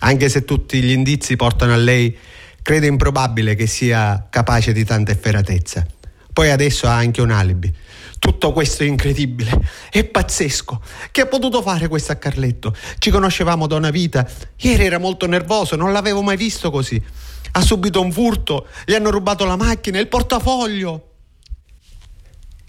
Anche 0.00 0.28
se 0.28 0.44
tutti 0.44 0.82
gli 0.82 0.90
indizi 0.90 1.36
portano 1.36 1.72
a 1.72 1.76
lei, 1.76 2.16
credo 2.62 2.86
improbabile 2.86 3.54
che 3.54 3.66
sia 3.66 4.26
capace 4.28 4.72
di 4.72 4.84
tanta 4.84 5.12
efferatezza. 5.12 5.86
Poi 6.32 6.50
adesso 6.50 6.88
ha 6.88 6.94
anche 6.96 7.20
un 7.20 7.30
alibi. 7.30 7.72
Tutto 8.18 8.52
questo 8.52 8.84
è 8.84 8.86
incredibile, 8.86 9.50
è 9.90 10.04
pazzesco. 10.04 10.80
Che 11.10 11.20
ha 11.20 11.26
potuto 11.26 11.60
fare 11.60 11.88
questo 11.88 12.12
a 12.12 12.14
Carletto? 12.14 12.74
Ci 12.98 13.10
conoscevamo 13.10 13.66
da 13.66 13.76
una 13.76 13.90
vita. 13.90 14.28
Ieri 14.58 14.84
era 14.84 14.98
molto 14.98 15.26
nervoso, 15.26 15.76
non 15.76 15.92
l'avevo 15.92 16.22
mai 16.22 16.36
visto 16.36 16.70
così. 16.70 17.02
Ha 17.52 17.60
subito 17.60 18.00
un 18.00 18.10
furto, 18.10 18.66
gli 18.84 18.94
hanno 18.94 19.10
rubato 19.10 19.44
la 19.44 19.56
macchina, 19.56 19.98
il 19.98 20.08
portafoglio. 20.08 21.08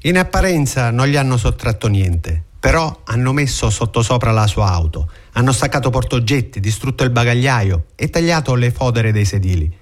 In 0.02 0.17
apparenza 0.17 0.91
non 0.91 1.08
gli 1.08 1.15
hanno 1.15 1.38
sottratto 1.38 1.88
niente, 1.88 2.43
però 2.60 3.02
hanno 3.06 3.32
messo 3.32 3.69
sottosopra 3.69 4.32
la 4.32 4.48
sua 4.48 4.69
auto, 4.69 5.10
hanno 5.34 5.54
staccato 5.54 5.89
portoggetti, 5.89 6.60
distrutto 6.60 7.06
il 7.06 7.10
bagagliaio 7.12 7.86
e 7.96 8.10
tagliato 8.10 8.56
le 8.56 8.72
fodere 8.72 9.13
dei 9.13 9.24
sedili. 9.24 9.74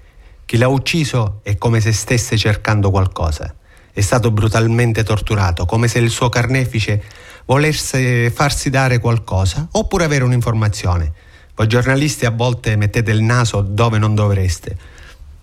Chi 0.44 0.56
l'ha 0.56 0.68
ucciso 0.68 1.40
è 1.42 1.56
come 1.56 1.80
se 1.80 1.92
stesse 1.92 2.36
cercando 2.36 2.90
qualcosa. 2.90 3.52
È 3.92 4.00
stato 4.00 4.30
brutalmente 4.30 5.02
torturato, 5.02 5.66
come 5.66 5.88
se 5.88 5.98
il 5.98 6.10
suo 6.10 6.28
carnefice 6.28 7.02
volesse 7.44 8.30
farsi 8.30 8.70
dare 8.70 8.98
qualcosa 8.98 9.66
oppure 9.72 10.04
avere 10.04 10.24
un'informazione. 10.24 11.12
Voi 11.54 11.66
giornalisti 11.66 12.24
a 12.24 12.30
volte 12.30 12.76
mettete 12.76 13.10
il 13.10 13.22
naso 13.22 13.60
dove 13.60 13.98
non 13.98 14.14
dovreste. 14.14 14.76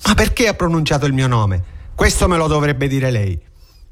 Ma 0.05 0.13
perché 0.15 0.47
ha 0.47 0.53
pronunciato 0.53 1.05
il 1.05 1.13
mio 1.13 1.27
nome? 1.27 1.61
Questo 1.93 2.27
me 2.27 2.37
lo 2.37 2.47
dovrebbe 2.47 2.87
dire 2.87 3.11
lei. 3.11 3.39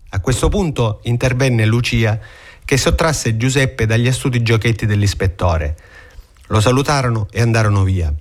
A 0.10 0.20
questo 0.20 0.50
punto 0.50 1.02
intervenne 1.04 1.66
Lucia 1.66 2.20
che 2.64 2.78
sottrasse 2.78 3.38
Giuseppe 3.38 3.86
dagli 3.86 4.08
astuti 4.08 4.42
giochetti 4.42 4.86
dell'ispettore. 4.86 5.78
Lo 6.48 6.60
salutarono 6.60 7.28
e 7.32 7.42
andarono 7.42 7.84
via. 7.84 8.14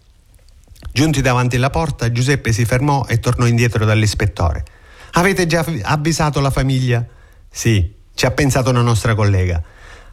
Giunti 0.92 1.20
davanti 1.20 1.56
alla 1.56 1.70
porta, 1.70 2.10
Giuseppe 2.10 2.52
si 2.52 2.64
fermò 2.64 3.06
e 3.06 3.18
tornò 3.18 3.46
indietro 3.46 3.84
dall'ispettore. 3.84 4.64
Avete 5.12 5.46
già 5.46 5.64
avvisato 5.82 6.40
la 6.40 6.50
famiglia? 6.50 7.04
Sì, 7.48 7.94
ci 8.14 8.26
ha 8.26 8.30
pensato 8.30 8.70
una 8.70 8.82
nostra 8.82 9.14
collega. 9.14 9.62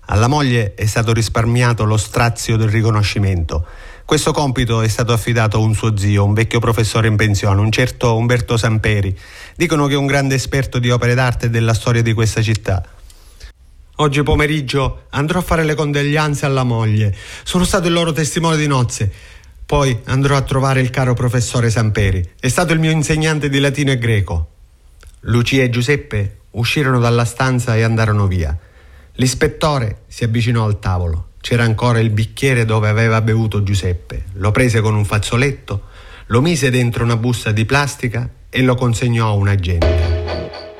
Alla 0.06 0.28
moglie 0.28 0.74
è 0.74 0.86
stato 0.86 1.14
risparmiato 1.14 1.86
lo 1.86 1.97
strazio 1.97 2.58
del 2.58 2.70
riconoscimento. 2.70 3.66
Questo 4.06 4.34
compito 4.34 4.82
è 4.82 4.88
stato 4.89 5.14
affidato 5.14 5.58
a 5.58 5.62
un 5.62 5.74
suo 5.74 5.95
zio, 5.97 6.26
un 6.26 6.34
vecchio 6.34 6.60
professore 6.60 7.08
in 7.08 7.16
pensione, 7.16 7.62
un 7.62 7.72
certo 7.72 8.16
Umberto 8.18 8.58
Samperi. 8.58 9.18
Dicono 9.56 9.88
che 9.88 9.93
è 9.93 9.97
un 9.97 10.06
grande 10.06 10.36
esperto 10.36 10.78
di 10.78 10.89
opere 10.91 11.14
d'arte 11.14 11.45
e 11.45 11.49
della 11.49 11.74
storia 11.74 12.01
di 12.01 12.12
questa 12.12 12.41
città. 12.41 12.84
Oggi 13.97 14.24
pomeriggio 14.24 15.04
andrò 15.12 15.39
a 15.39 15.43
fare 15.43 15.64
le 15.64 15.74
condoglianze 15.74 16.45
alla 16.45 16.64
moglie. 16.64 17.16
Sono 17.43 17.64
stato 17.64 17.88
il 17.88 17.93
loro 17.93 18.12
testimone 18.12 18.58
di 18.58 18.68
nozze. 18.68 19.12
Poi 19.66 20.01
andrò 20.06 20.36
a 20.36 20.41
trovare 20.41 20.82
il 20.82 20.89
caro 20.89 21.14
professore 21.14 21.70
Samperi. 21.70 22.32
È 22.38 22.49
stato 22.49 22.74
il 22.74 22.80
mio 22.80 22.91
insegnante 22.91 23.47
di 23.47 23.60
latino 23.60 23.91
e 23.91 23.97
greco. 23.97 24.49
Lucia 25.22 25.64
e 25.64 25.70
Giuseppe 25.70 26.39
uscirono 26.51 26.99
dalla 26.99 27.24
stanza 27.24 27.76
e 27.78 27.84
andarono 27.84 28.28
via. 28.28 28.58
L'ispettore 29.18 30.05
si 30.07 30.24
avvicinò 30.24 30.66
al 30.66 30.80
tavolo. 30.80 31.34
C'era 31.39 31.64
ancora 31.64 31.99
il 31.99 32.09
bicchiere 32.09 32.66
dove 32.66 32.89
aveva 32.89 33.22
bevuto 33.22 33.61
Giuseppe. 33.61 34.24
Lo 34.34 34.49
prese 34.49 34.82
con 34.82 34.95
un 34.95 35.05
fazzoletto, 35.05 35.84
lo 36.28 36.41
mise 36.41 36.72
dentro 36.72 37.03
una 37.03 37.18
busta 37.18 37.51
di 37.51 37.64
plastica 37.64 38.28
e 38.49 38.64
lo 38.64 38.74
consegnò 38.74 39.28
a 39.28 39.34
un 39.34 39.49
agente. 39.49 40.73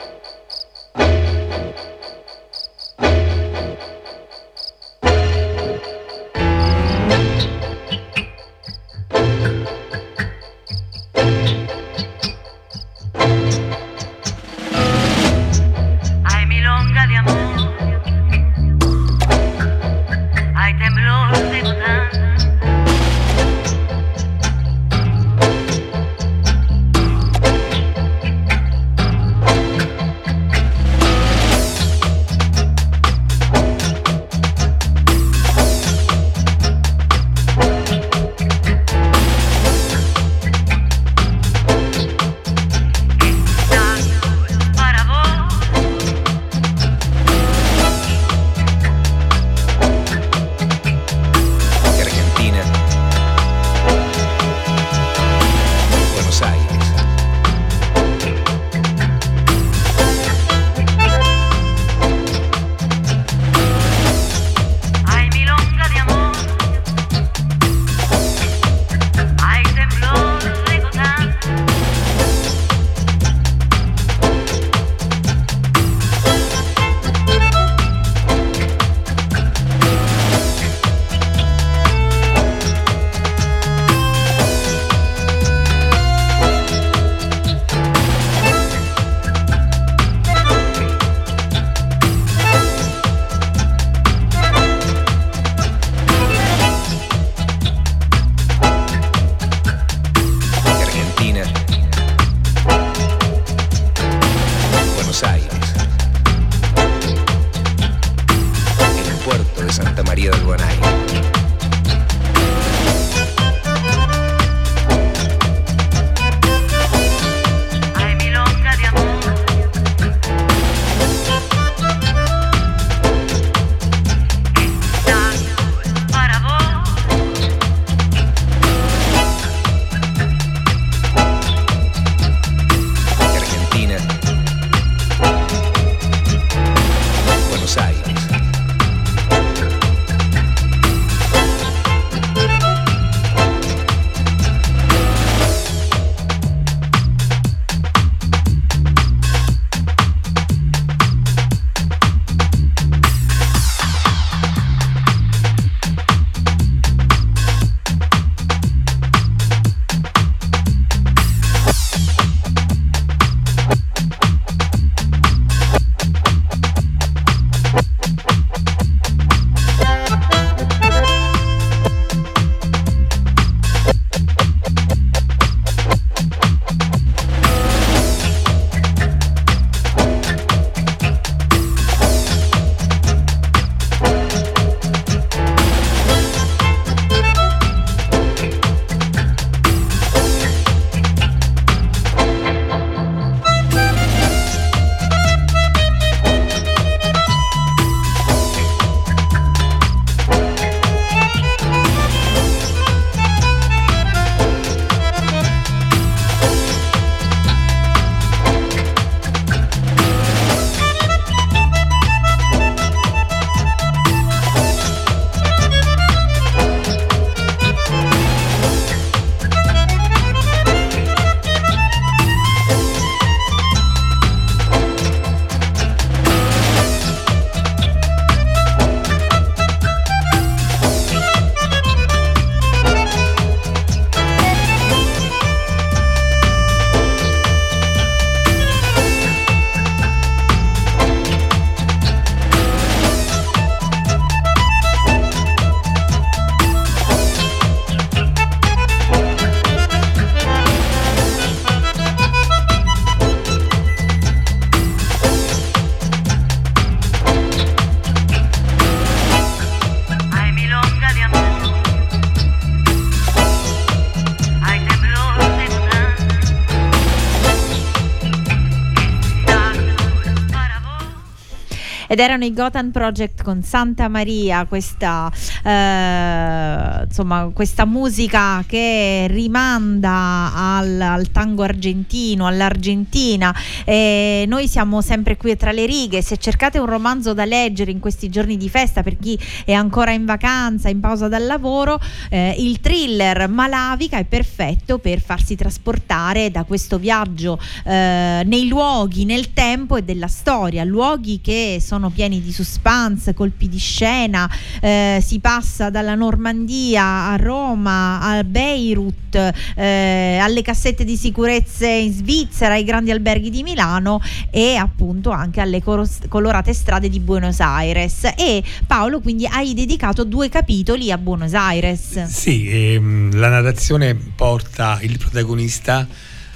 Ed 272.14 272.20
erano 272.20 272.46
i 272.46 272.54
Gotham 272.54 272.92
Project 272.92 273.42
con 273.42 273.64
Santa 273.64 274.08
Maria, 274.08 274.66
questa, 274.66 275.32
eh, 275.64 277.04
insomma, 277.06 277.50
questa 277.54 277.86
musica 277.86 278.64
che 278.68 279.28
rimanda 279.30 280.52
al, 280.54 281.00
al 281.00 281.32
tango 281.32 281.64
argentino, 281.64 282.46
all'Argentina. 282.46 283.56
E 283.86 284.46
noi 284.48 284.68
siamo 284.68 285.02
sempre 285.02 285.38
qui 285.38 285.56
tra 285.56 285.72
le 285.72 285.86
righe. 285.86 286.22
Se 286.22 286.38
cercate 286.38 286.80
un 286.80 286.86
romanzo 286.86 287.34
da 287.34 287.46
leggere 287.46 287.92
in 287.92 288.00
questi 288.00 288.30
giorni 288.30 288.58
di 288.58 288.70
festa, 288.70 289.04
per 289.04 289.18
chi 289.18 289.40
è 289.66 289.74
ancora 289.74 290.12
in 290.12 290.26
vacanza, 290.26 290.90
in 290.90 291.00
pausa 291.00 291.28
dal 291.28 291.46
lavoro, 291.46 292.00
eh, 292.30 292.56
il 292.58 292.80
thriller 292.80 293.48
Malavica 293.48 294.18
è 294.18 294.26
perfetto 294.26 294.98
per 295.00 295.22
farsi 295.22 295.56
trasportare 295.56 296.52
da 296.52 296.64
questo 296.64 296.98
viaggio 296.98 297.60
eh, 297.86 298.44
nei 298.46 298.68
luoghi, 298.68 299.26
nel 299.26 299.54
tempo 299.54 299.96
e 299.96 300.04
della 300.04 300.28
storia. 300.28 300.84
Luoghi 300.84 301.40
che 301.42 301.78
sono 301.82 302.10
pieni 302.10 302.42
di 302.42 302.52
suspense, 302.52 303.34
colpi 303.34 303.70
di 303.70 303.78
scena, 303.78 304.50
eh, 304.82 305.22
si 305.24 305.40
passa 305.54 305.92
dalla 305.92 306.16
Normandia 306.16 307.30
a 307.30 307.36
Roma, 307.36 308.20
a 308.20 308.44
Beirut, 308.44 309.36
eh, 309.76 310.40
alle 310.42 310.64
cassette 310.64 311.04
di 311.04 311.16
sicurezza 311.16 311.86
in 311.86 312.12
Svizzera, 312.12 312.74
ai 312.74 312.84
grandi 312.84 313.12
alberghi 313.12 313.52
di 313.52 313.62
Milano 313.62 314.20
e 314.50 314.78
appunto 314.78 315.30
anche 315.30 315.62
alle 315.62 315.84
colorate 315.84 316.74
strade 316.74 317.08
di 317.08 317.20
Buenos 317.20 317.60
Aires. 317.60 318.34
E 318.36 318.64
Paolo, 318.88 319.20
quindi 319.20 319.46
hai 319.46 319.76
dedicato 319.76 320.24
due 320.24 320.50
capitoli 320.50 321.12
a 321.12 321.20
Buenos 321.20 321.54
Aires. 321.54 322.24
Sì, 322.24 322.68
ehm, 322.68 323.38
la 323.38 323.50
narrazione 323.50 324.16
porta 324.16 324.98
il 325.04 325.20
protagonista 325.20 326.08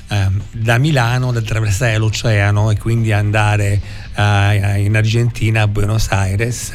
eh, 0.10 0.28
da 0.52 0.78
Milano 0.78 1.30
ad 1.30 1.38
attraversare 1.38 1.98
l'oceano 1.98 2.72
e 2.72 2.78
quindi 2.78 3.12
andare 3.12 3.82
eh, 4.16 4.82
in 4.82 4.96
Argentina, 4.96 5.64
a 5.64 5.68
Buenos 5.68 6.08
Aires 6.10 6.72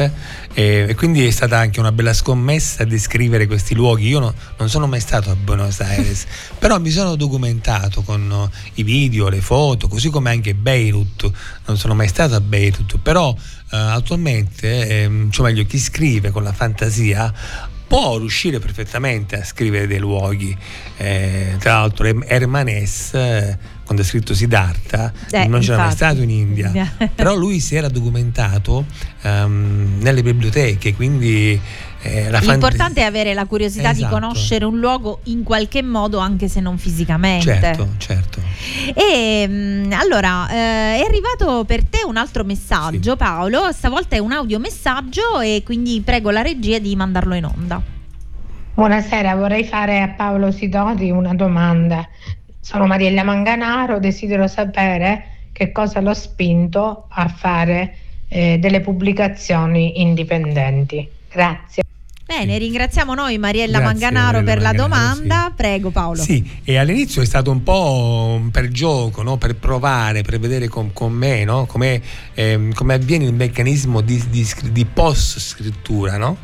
e, 0.55 0.87
e, 0.89 0.95
quindi 0.95 1.26
è 1.26 1.30
stata 1.30 1.59
anche 1.59 1.80
una 1.80 1.93
bella 1.93 2.12
scommessa 2.12 2.85
descrivere 2.85 3.47
questi 3.47 3.74
luoghi. 3.74 4.09
Io 4.09 4.18
no, 4.18 4.35
non 4.59 4.68
sono 4.68 4.87
mai 4.87 5.01
stato 5.01 5.30
a 5.30 5.35
Buenos 5.35 5.80
Aires, 5.80 6.26
però 6.59 6.78
mi 6.78 6.91
sono 6.91 7.16
documentato 7.16 8.03
con 8.03 8.30
uh, 8.30 8.49
i 8.74 8.83
video, 8.83 9.28
le 9.28 9.41
foto, 9.41 9.89
così 9.89 10.11
come 10.11 10.30
anche 10.30 10.55
Beirut. 10.55 11.30
Non 11.66 11.76
sono 11.78 11.95
mai 11.95 12.09
stato 12.09 12.35
a 12.35 12.41
Beirut, 12.41 12.99
però 12.99 13.30
uh, 13.30 13.37
attualmente, 13.70 14.87
eh, 14.87 15.26
cioè 15.30 15.47
meglio, 15.47 15.64
chi 15.64 15.78
scrive 15.78 16.30
con 16.30 16.43
la 16.43 16.53
fantasia 16.53 17.33
può 17.93 18.16
riuscire 18.16 18.59
perfettamente 18.59 19.38
a 19.38 19.45
scrivere 19.45 19.86
dei 19.86 19.99
luoghi. 19.99 20.57
Eh, 20.97 21.57
tra 21.59 21.74
l'altro 21.74 22.07
Hermanes, 22.07 23.12
eh, 23.12 23.59
quando 23.84 24.01
ha 24.01 24.07
scritto 24.07 24.32
Siddhartha, 24.32 25.12
eh, 25.30 25.47
non 25.47 25.61
c'era 25.61 25.76
mai 25.76 25.93
stato 25.93 26.22
in 26.22 26.30
India, 26.30 26.72
però 27.14 27.34
lui 27.34 27.61
si 27.61 27.76
era 27.76 27.88
documentato 27.88 28.86
um, 29.24 29.99
nelle 30.01 30.22
biblioteche, 30.22 30.95
quindi 30.95 31.61
eh, 32.05 32.40
L'importante 32.40 33.03
è 33.03 33.05
avere 33.05 33.32
la 33.32 33.46
curiosità 33.46 33.90
esatto. 33.90 34.05
di 34.05 34.11
conoscere 34.12 34.64
un 34.64 34.78
luogo 34.78 35.20
in 35.24 35.44
qualche 35.44 35.82
modo, 35.82 36.18
anche 36.18 36.48
se 36.48 36.61
non 36.61 36.76
fisicamente. 36.76 37.61
Certo, 37.61 37.88
certo. 37.98 38.40
E 38.94 39.46
mm, 39.46 39.92
allora 39.92 40.48
eh, 40.50 41.00
è 41.00 41.05
arrivato 41.07 41.64
per 41.64 41.84
te 41.84 42.00
un 42.05 42.16
altro 42.16 42.42
messaggio, 42.42 43.12
sì. 43.12 43.16
Paolo. 43.16 43.70
Stavolta 43.72 44.16
è 44.16 44.18
un 44.18 44.32
audiomessaggio 44.32 45.40
e 45.40 45.62
quindi 45.64 46.00
prego 46.00 46.30
la 46.30 46.42
regia 46.42 46.78
di 46.78 46.96
mandarlo 46.96 47.34
in 47.34 47.44
onda. 47.44 47.80
Buonasera, 48.74 49.36
vorrei 49.36 49.64
fare 49.64 50.00
a 50.00 50.09
Paolo 50.09 50.50
Sidori 50.50 51.11
una 51.11 51.34
domanda. 51.34 52.09
Sono 52.59 52.86
Mariella 52.86 53.22
Manganaro, 53.22 54.00
desidero 54.00 54.48
sapere 54.48 55.26
che 55.53 55.70
cosa 55.70 56.00
l'ho 56.00 56.14
spinto 56.14 57.07
a 57.11 57.28
fare 57.28 57.96
eh, 58.28 58.59
delle 58.59 58.80
pubblicazioni 58.80 60.00
indipendenti. 60.00 61.20
Grazie. 61.33 61.83
Bene, 62.24 62.57
ringraziamo 62.57 63.12
noi 63.14 63.37
Mariella 63.37 63.78
Grazie, 63.78 63.93
Manganaro 63.93 64.39
Mariella 64.39 64.53
per 64.55 64.62
Manganaro, 64.62 64.89
la 64.89 65.05
domanda. 65.05 65.47
Sì. 65.49 65.53
Prego 65.55 65.91
Paolo. 65.91 66.22
Sì, 66.22 66.51
e 66.64 66.76
all'inizio 66.78 67.20
è 67.20 67.26
stato 67.26 67.51
un 67.51 67.62
po' 67.62 68.41
per 68.51 68.68
gioco, 68.68 69.22
no? 69.22 69.37
per 69.37 69.57
provare, 69.57 70.22
per 70.22 70.39
vedere 70.39 70.68
con, 70.68 70.93
con 70.95 71.12
me 71.12 71.45
no? 71.45 71.66
come 71.66 72.01
ehm, 72.33 72.72
avviene 72.89 73.24
il 73.24 73.35
meccanismo 73.35 74.01
di, 74.01 74.22
di, 74.30 74.47
di 74.70 74.85
post 74.87 75.41
scrittura. 75.41 76.16
No? 76.16 76.39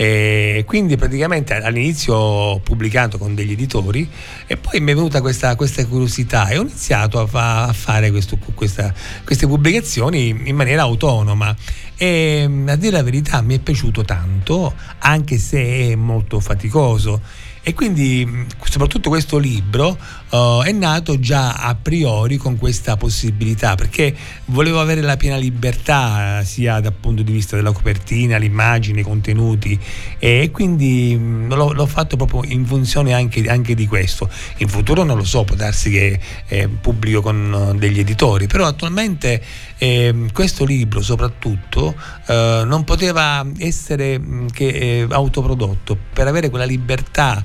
E 0.00 0.62
quindi 0.64 0.96
praticamente 0.96 1.54
all'inizio 1.54 2.14
ho 2.14 2.60
pubblicato 2.60 3.18
con 3.18 3.34
degli 3.34 3.50
editori 3.50 4.08
e 4.46 4.56
poi 4.56 4.80
mi 4.80 4.92
è 4.92 4.94
venuta 4.94 5.20
questa, 5.20 5.56
questa 5.56 5.84
curiosità 5.86 6.46
e 6.48 6.58
ho 6.58 6.62
iniziato 6.62 7.18
a, 7.18 7.26
fa, 7.26 7.64
a 7.64 7.72
fare 7.72 8.10
questo, 8.12 8.38
questa, 8.54 8.94
queste 9.24 9.48
pubblicazioni 9.48 10.28
in 10.28 10.54
maniera 10.54 10.82
autonoma 10.82 11.54
e 12.00 12.48
a 12.66 12.76
dire 12.76 12.92
la 12.92 13.02
verità 13.02 13.42
mi 13.42 13.56
è 13.56 13.58
piaciuto 13.58 14.04
tanto 14.04 14.72
anche 15.00 15.36
se 15.36 15.90
è 15.90 15.94
molto 15.96 16.38
faticoso 16.38 17.20
e 17.62 17.74
quindi 17.74 18.46
soprattutto 18.64 19.08
questo 19.08 19.38
libro 19.38 19.98
uh, 20.30 20.62
è 20.62 20.72
nato 20.72 21.18
già 21.18 21.54
a 21.54 21.74
priori 21.74 22.36
con 22.36 22.56
questa 22.56 22.96
possibilità 22.96 23.74
perché 23.74 24.14
volevo 24.46 24.80
avere 24.80 25.00
la 25.00 25.16
piena 25.16 25.36
libertà 25.36 26.42
sia 26.44 26.80
dal 26.80 26.92
punto 26.92 27.22
di 27.22 27.32
vista 27.32 27.56
della 27.56 27.72
copertina, 27.72 28.36
l'immagine, 28.36 29.00
i 29.00 29.02
contenuti 29.04 29.78
e 30.18 30.50
quindi 30.52 31.16
mh, 31.16 31.54
l'ho, 31.54 31.72
l'ho, 31.72 31.86
fatto 31.86 32.16
proprio 32.16 32.42
in 32.52 32.64
funzione 32.66 33.12
anche, 33.14 33.48
anche, 33.48 33.74
di 33.74 33.86
questo. 33.86 34.28
In 34.58 34.68
futuro 34.68 35.02
non 35.02 35.16
lo 35.16 35.24
so, 35.24 35.44
può 35.44 35.56
darsi 35.56 35.90
che 35.90 36.20
eh, 36.46 36.68
pubblico 36.68 37.20
con 37.20 37.76
degli 37.78 37.98
editori, 37.98 38.46
però 38.46 38.66
attualmente 38.66 39.42
eh, 39.78 40.26
questo 40.32 40.64
libro 40.64 41.00
soprattutto 41.02 41.94
eh, 42.26 42.62
non 42.64 42.84
poteva 42.84 43.46
essere 43.58 44.20
che 44.52 44.66
eh, 44.66 45.06
autoprodotto 45.08 45.96
per 46.12 46.26
avere 46.26 46.50
quella 46.50 46.64
libertà 46.64 47.44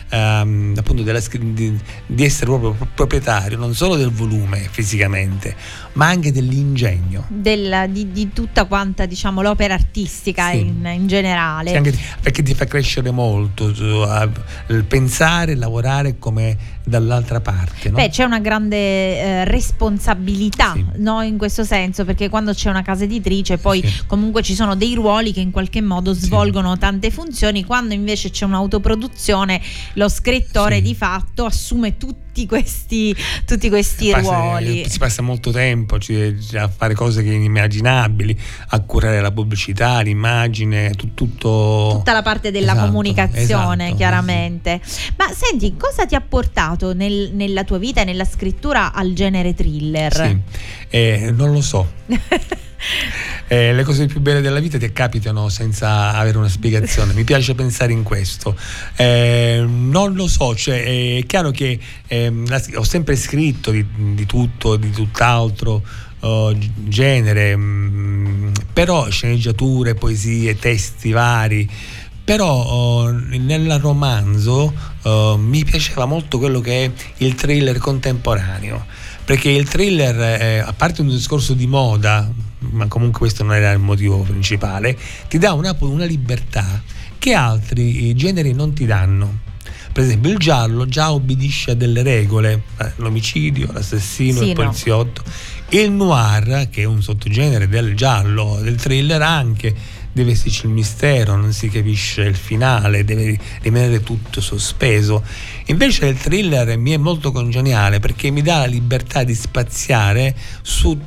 ehm, 0.11 0.73
appunto 0.77 1.01
della, 1.01 1.19
di, 1.19 1.79
di, 2.05 2.23
essere 2.23 2.45
proprio 2.45 2.75
proprietario 2.93 3.57
non 3.57 3.73
solo 3.73 3.95
del 3.95 4.11
volume 4.11 4.67
fisicamente 4.69 5.55
ma 5.93 6.07
anche 6.07 6.31
dell'ingegno 6.31 7.25
Del, 7.29 7.87
di, 7.89 8.11
di, 8.11 8.31
tutta 8.33 8.65
quanta 8.65 9.05
diciamo 9.05 9.41
l'opera 9.41 9.73
artistica 9.73 10.51
sì. 10.51 10.59
in, 10.59 10.89
in, 10.93 11.07
generale 11.07 11.71
sì, 11.71 11.75
anche, 11.75 11.97
perché 12.21 12.43
ti 12.43 12.53
fa 12.53 12.65
crescere 12.65 13.11
molto 13.11 13.69
il 13.69 14.83
pensare 14.87 15.55
lavorare 15.55 16.19
come 16.19 16.79
dall'altra 16.83 17.39
parte 17.39 17.89
no? 17.89 17.95
beh 17.95 18.09
c'è 18.09 18.23
una 18.23 18.39
grande 18.39 18.77
eh, 18.77 19.45
responsabilità 19.45 20.73
sì. 20.73 20.85
no? 20.97 21.21
in 21.21 21.37
questo 21.37 21.63
senso 21.63 22.05
perché 22.05 22.29
quando 22.29 22.53
c'è 22.53 22.69
una 22.69 22.81
casa 22.81 23.03
editrice 23.03 23.57
poi 23.57 23.83
comunque 24.07 24.41
ci 24.41 24.55
sono 24.55 24.75
dei 24.75 24.93
ruoli 24.93 25.31
che 25.31 25.39
in 25.39 25.51
qualche 25.51 25.81
modo 25.81 26.13
svolgono 26.13 26.77
tante 26.77 27.11
funzioni 27.11 27.63
quando 27.63 27.93
invece 27.93 28.29
c'è 28.29 28.45
un'autoproduzione 28.45 29.61
lo 30.01 30.09
scrittore 30.09 30.77
sì. 30.77 30.81
di 30.81 30.95
fatto 30.95 31.45
assume 31.45 31.97
tutti 31.97 32.47
questi, 32.47 33.15
tutti 33.45 33.69
questi 33.69 34.09
passa, 34.09 34.35
ruoli. 34.35 34.89
Si 34.89 34.97
passa 34.97 35.21
molto 35.21 35.51
tempo 35.51 35.95
a 35.95 36.67
fare 36.67 36.95
cose 36.95 37.21
inimmaginabili, 37.21 38.39
a 38.69 38.79
curare 38.81 39.21
la 39.21 39.31
pubblicità, 39.31 39.99
l'immagine, 40.01 40.91
tu, 40.91 41.13
tutto... 41.13 41.89
tutta 41.97 42.13
la 42.13 42.23
parte 42.23 42.49
della 42.49 42.71
esatto, 42.71 42.87
comunicazione, 42.87 43.83
esatto, 43.83 43.97
chiaramente. 43.97 44.81
Sì. 44.83 45.11
Ma 45.17 45.31
senti, 45.33 45.75
cosa 45.77 46.05
ti 46.07 46.15
ha 46.15 46.21
portato 46.21 46.93
nel, 46.93 47.31
nella 47.33 47.63
tua 47.63 47.77
vita 47.77 48.01
e 48.01 48.05
nella 48.05 48.25
scrittura 48.25 48.93
al 48.93 49.13
genere 49.13 49.53
thriller? 49.53 50.13
Sì, 50.13 50.37
eh, 50.89 51.31
non 51.31 51.51
lo 51.51 51.61
so. 51.61 51.87
Eh, 53.47 53.73
le 53.73 53.83
cose 53.83 54.05
più 54.05 54.21
belle 54.21 54.39
della 54.39 54.59
vita 54.59 54.77
ti 54.77 54.91
capitano 54.93 55.49
senza 55.49 56.13
avere 56.13 56.37
una 56.37 56.47
spiegazione. 56.47 57.13
Mi 57.13 57.25
piace 57.25 57.53
pensare 57.53 57.91
in 57.91 58.03
questo. 58.03 58.55
Eh, 58.95 59.63
non 59.67 60.13
lo 60.13 60.27
so, 60.27 60.55
cioè, 60.55 61.17
è 61.17 61.25
chiaro 61.25 61.51
che 61.51 61.77
eh, 62.07 62.33
ho 62.75 62.83
sempre 62.83 63.15
scritto 63.15 63.71
di, 63.71 63.85
di 64.13 64.25
tutto, 64.25 64.77
di 64.77 64.89
tutt'altro. 64.91 65.83
Uh, 66.21 66.55
genere, 66.75 67.57
mm, 67.57 68.51
però 68.73 69.09
sceneggiature, 69.09 69.95
poesie, 69.95 70.55
testi 70.55 71.09
vari. 71.09 71.67
Però 72.23 73.07
uh, 73.07 73.09
nel 73.39 73.79
romanzo 73.79 74.71
uh, 75.01 75.35
mi 75.35 75.65
piaceva 75.65 76.05
molto 76.05 76.37
quello 76.37 76.61
che 76.61 76.85
è 76.85 76.91
il 77.17 77.33
thriller 77.33 77.79
contemporaneo, 77.79 78.85
perché 79.25 79.49
il 79.49 79.67
thriller, 79.67 80.63
a 80.63 80.73
parte 80.73 81.01
un 81.01 81.07
discorso 81.07 81.55
di 81.55 81.65
moda, 81.65 82.29
ma 82.69 82.87
comunque 82.87 83.19
questo 83.19 83.43
non 83.43 83.55
era 83.55 83.71
il 83.71 83.79
motivo 83.79 84.19
principale, 84.19 84.97
ti 85.27 85.37
dà 85.37 85.53
una, 85.53 85.75
una 85.79 86.05
libertà 86.05 86.81
che 87.17 87.33
altri 87.33 88.15
generi 88.15 88.53
non 88.53 88.73
ti 88.73 88.85
danno. 88.85 89.49
Per 89.91 90.03
esempio 90.03 90.31
il 90.31 90.37
giallo 90.37 90.85
già 90.85 91.11
obbedisce 91.11 91.71
a 91.71 91.73
delle 91.73 92.01
regole, 92.01 92.63
eh, 92.79 92.91
l'omicidio, 92.95 93.71
l'assassino, 93.73 94.39
sì, 94.39 94.47
il 94.49 94.53
poliziotto. 94.53 95.21
No. 95.25 95.31
Il 95.69 95.91
noir, 95.91 96.69
che 96.69 96.81
è 96.81 96.85
un 96.85 97.01
sottogenere 97.01 97.67
del 97.67 97.93
giallo, 97.95 98.59
del 98.61 98.75
thriller 98.75 99.21
anche, 99.21 99.75
deve 100.11 100.31
esserci 100.31 100.65
il 100.65 100.71
mistero, 100.71 101.35
non 101.35 101.53
si 101.53 101.69
capisce 101.69 102.23
il 102.23 102.35
finale, 102.35 103.03
deve 103.03 103.37
rimanere 103.61 104.01
tutto 104.01 104.41
sospeso. 104.41 105.23
Invece 105.65 106.07
il 106.07 106.17
thriller 106.17 106.77
mi 106.77 106.91
è 106.91 106.97
molto 106.97 107.31
congeniale 107.31 107.99
perché 107.99 108.31
mi 108.31 108.41
dà 108.41 108.59
la 108.59 108.65
libertà 108.65 109.23
di 109.23 109.35
spaziare 109.35 110.35
su 110.61 110.97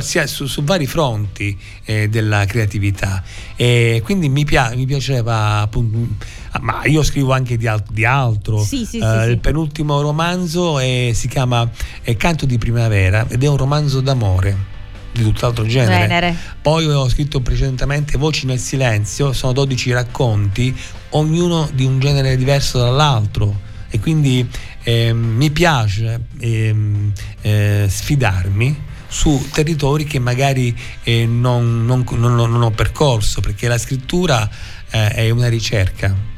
su, 0.00 0.46
su 0.46 0.62
vari 0.64 0.86
fronti 0.86 1.56
eh, 1.84 2.08
della 2.08 2.44
creatività. 2.46 3.22
E 3.56 4.00
quindi 4.04 4.28
mi, 4.28 4.44
pia- 4.44 4.72
mi 4.74 4.86
piaceva 4.86 5.58
appunto, 5.60 6.14
ma 6.60 6.84
io 6.84 7.02
scrivo 7.02 7.32
anche 7.32 7.56
di, 7.56 7.66
al- 7.66 7.82
di 7.90 8.04
altro. 8.04 8.62
Sì, 8.62 8.84
sì, 8.84 8.98
Eh, 8.98 9.20
sì, 9.24 9.30
il 9.30 9.38
penultimo 9.38 10.00
romanzo 10.00 10.78
è- 10.78 11.10
si 11.12 11.28
chiama 11.28 11.68
eh, 12.02 12.16
Canto 12.16 12.46
di 12.46 12.58
primavera 12.58 13.26
ed 13.28 13.42
è 13.42 13.46
un 13.48 13.56
romanzo 13.56 14.00
d'amore 14.00 14.70
di 15.12 15.22
tutt'altro 15.22 15.66
genere. 15.66 16.06
Genere. 16.06 16.36
Poi 16.62 16.86
ho 16.86 17.06
scritto 17.08 17.40
precedentemente 17.40 18.16
Voci 18.16 18.46
nel 18.46 18.58
silenzio, 18.58 19.32
sono 19.34 19.52
12 19.52 19.92
racconti, 19.92 20.74
ognuno 21.10 21.68
di 21.74 21.84
un 21.84 21.98
genere 22.00 22.34
diverso 22.36 22.78
dall'altro 22.78 23.70
e 23.90 24.00
quindi 24.00 24.48
ehm, 24.84 25.18
mi 25.18 25.50
piace 25.50 26.18
ehm, 26.40 27.12
eh, 27.42 27.86
sfidarmi 27.90 28.90
su 29.12 29.46
territori 29.52 30.04
che 30.04 30.18
magari 30.18 30.74
eh, 31.02 31.26
non, 31.26 31.84
non- 31.84 32.04
non- 32.12 32.34
non 32.34 32.62
ho 32.62 32.70
percorso, 32.70 33.40
perché 33.42 33.68
la 33.68 33.76
scrittura 33.78 34.48
eh, 34.90 35.08
è 35.10 35.30
una 35.30 35.48
ricerca. 35.48 36.30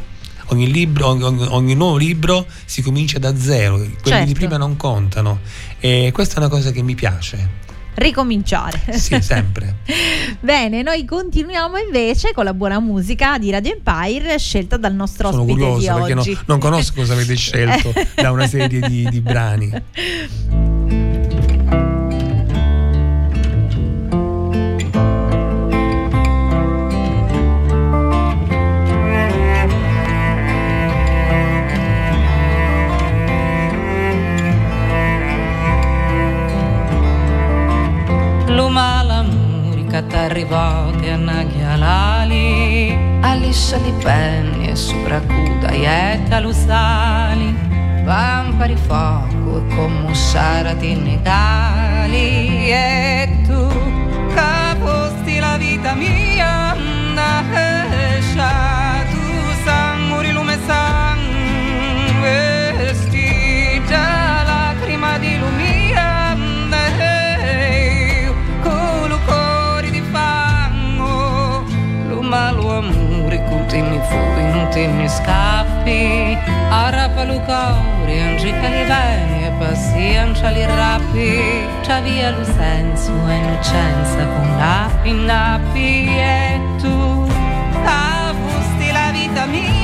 Ogni, 0.49 0.70
libro, 0.70 1.07
ogni, 1.07 1.47
ogni- 1.49 1.75
nuovo 1.75 1.97
libro 1.97 2.47
si 2.64 2.83
comincia 2.83 3.18
da 3.18 3.35
zero, 3.39 3.77
quelli 3.77 3.97
Certo. 4.03 4.25
di 4.27 4.35
prima 4.35 4.57
non 4.59 4.77
contano 4.77 5.39
e 5.79 6.11
questa 6.12 6.35
è 6.35 6.39
una 6.39 6.49
cosa 6.49 6.70
che 6.70 6.83
mi 6.83 6.95
piace. 6.95 7.62
Ricominciare. 7.95 8.99
Sì, 8.99 9.20
sempre. 9.22 9.77
Bene, 10.41 10.83
noi 10.83 11.05
continuiamo 11.05 11.79
invece 11.79 12.33
con 12.35 12.45
la 12.45 12.53
buona 12.53 12.81
musica 12.81 13.39
di 13.39 13.51
Radio 13.53 13.72
Empire 13.72 14.37
scelta 14.39 14.77
dal 14.77 14.93
nostro 14.95 15.31
Sono 15.31 15.43
ospite 15.43 15.59
curioso 15.61 15.81
di 15.81 15.99
perché 16.01 16.14
no- 16.14 16.20
oggi. 16.20 16.39
non 16.47 16.59
conosco 16.59 16.93
cosa 16.97 17.12
avete 17.12 17.37
scelto 17.37 17.93
da 18.20 18.33
una 18.33 18.47
serie 18.49 18.81
di, 18.89 19.09
di 19.09 19.20
brani. 19.20 19.72
murica 39.95 40.03
t'arrivò 40.03 40.90
che 41.01 41.11
annaghialali 41.11 42.99
Aliscia 43.20 43.76
li 43.76 43.92
penni 44.03 44.68
e 44.68 44.76
sopracuda 44.76 45.70
ietta 45.70 46.40
lusali. 46.40 47.55
Vampari 48.03 48.76
fuoco 48.76 49.59
e 49.59 49.74
commussarati 49.74 50.95
negali 50.95 52.70
E 52.70 53.40
tu 53.47 53.66
caposti 54.34 55.38
la 55.38 55.57
vita 55.57 55.95
mia 55.95 56.74
Nascia 57.14 57.74
cultimi 73.95 74.01
fui 74.01 74.53
non 74.53 74.68
ti 74.70 74.86
mi 74.86 75.09
scappi. 75.09 76.38
Arrapa 76.70 77.24
lu 77.24 77.40
cori 77.45 78.20
angica 78.20 78.68
li 78.68 78.84
bene 78.84 79.47
e 79.47 79.51
pazienza 79.59 80.51
li 80.51 80.64
rappi. 80.64 81.40
C'ha 81.82 82.01
via 82.01 82.30
lo 82.30 82.45
senso 82.45 83.12
e 83.28 83.34
innocenza 83.34 84.26
con 84.26 84.57
nappi 84.57 85.12
nappi 85.12 86.09
e 86.09 86.61
tu. 86.80 87.28
Avusti 87.84 88.92
la 88.92 89.11
vita 89.12 89.47
mia 89.47 89.84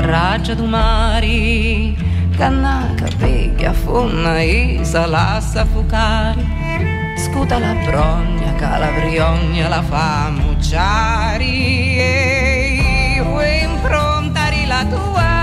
raggia 0.00 0.54
du 0.54 0.66
mari 0.66 1.96
cannaca 2.36 3.06
peglia 3.18 3.72
fonna 3.72 4.42
isa 4.42 5.06
lassa 5.06 5.64
fucari. 5.64 6.44
Scuta 7.16 7.58
la 7.58 7.74
brogna 7.84 8.54
calabriogna 8.56 9.68
la 9.68 9.82
fa 9.82 10.30
mucciari 10.30 11.98
e 11.98 13.14
io 13.16 13.40
improntari 13.40 14.66
la 14.66 14.84
tua 14.84 15.33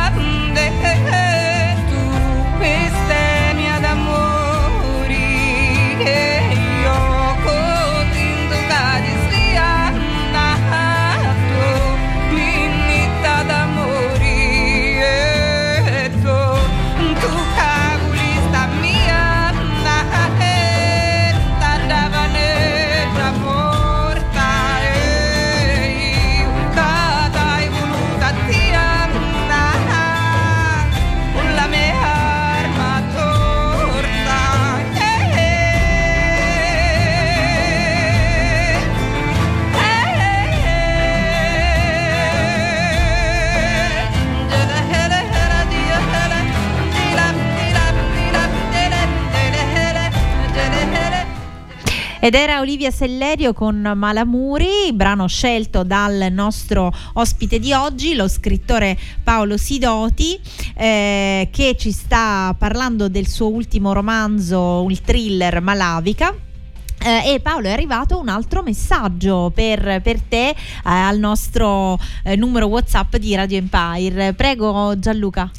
Ed 52.23 52.35
era 52.35 52.59
Olivia 52.59 52.91
Sellerio 52.91 53.51
con 53.51 53.81
Malamuri, 53.95 54.93
brano 54.93 55.25
scelto 55.25 55.81
dal 55.81 56.27
nostro 56.29 56.93
ospite 57.13 57.57
di 57.57 57.73
oggi, 57.73 58.13
lo 58.13 58.27
scrittore 58.27 58.95
Paolo 59.23 59.57
Sidoti, 59.57 60.39
eh, 60.75 61.49
che 61.51 61.75
ci 61.79 61.91
sta 61.91 62.55
parlando 62.55 63.09
del 63.09 63.27
suo 63.27 63.49
ultimo 63.49 63.91
romanzo, 63.91 64.85
il 64.87 65.01
thriller 65.01 65.61
Malavica. 65.61 66.31
Eh, 67.03 67.33
e 67.33 67.39
Paolo 67.39 67.69
è 67.69 67.71
arrivato 67.71 68.19
un 68.19 68.29
altro 68.29 68.61
messaggio 68.61 69.51
per, 69.51 70.01
per 70.03 70.21
te 70.21 70.49
eh, 70.49 70.55
al 70.83 71.17
nostro 71.17 71.97
eh, 72.23 72.35
numero 72.35 72.67
WhatsApp 72.67 73.15
di 73.15 73.33
Radio 73.33 73.57
Empire. 73.57 74.33
Prego 74.33 74.93
Gianluca. 74.99 75.49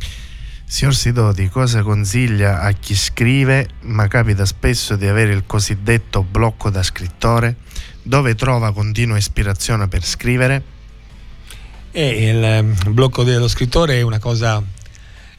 Signor 0.73 0.95
Sidoti, 0.95 1.51
cosa 1.51 1.83
consiglia 1.83 2.63
a 2.63 2.73
chi 2.73 2.95
scrive, 2.97 3.69
ma 3.83 4.09
capita 4.09 4.47
spesso 4.47 4.97
di 4.97 5.07
avere 5.07 5.35
il 5.35 5.43
cosiddetto 5.45 6.23
blocco 6.23 6.71
da 6.71 6.83
scrittore? 6.83 7.57
Dove 8.01 8.35
trova 8.35 8.73
continua 8.73 9.19
ispirazione 9.19 9.87
per 9.89 10.03
scrivere? 10.03 10.63
E 11.91 12.27
il 12.27 12.43
ehm, 12.43 12.75
blocco 12.89 13.23
dello 13.23 13.49
scrittore 13.49 13.99
è 13.99 14.01
una 14.01 14.19
cosa, 14.19 14.63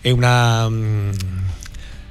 è 0.02 0.12
una... 0.12 0.70
mm, 0.70 1.12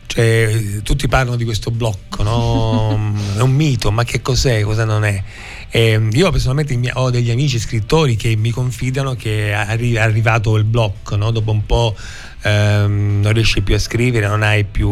cioè, 0.07 0.81
tutti 0.83 1.07
parlano 1.07 1.37
di 1.37 1.45
questo 1.45 1.71
blocco, 1.71 2.25
no? 2.25 3.15
è 3.39 3.41
un 3.41 3.53
mito, 3.53 3.93
ma 3.93 4.03
che 4.03 4.21
cos'è, 4.21 4.63
cosa 4.63 4.85
non 4.85 5.05
è? 5.05 5.23
E 5.71 6.09
io 6.11 6.31
personalmente 6.31 6.79
ho 6.93 7.09
degli 7.11 7.31
amici 7.31 7.59
scrittori 7.59 8.17
che 8.17 8.37
mi 8.37 8.51
confidano 8.51 9.15
che 9.15 9.51
è 9.51 9.53
arrivato 9.53 10.57
il 10.57 10.65
blocco, 10.65 11.17
no? 11.17 11.31
dopo 11.31 11.51
un 11.51 11.65
po' 11.65 11.97
ehm, 12.43 13.21
non 13.23 13.33
riesci 13.33 13.63
più 13.63 13.75
a 13.75 13.79
scrivere, 13.79 14.27
non 14.27 14.43
hai 14.43 14.65
più... 14.65 14.89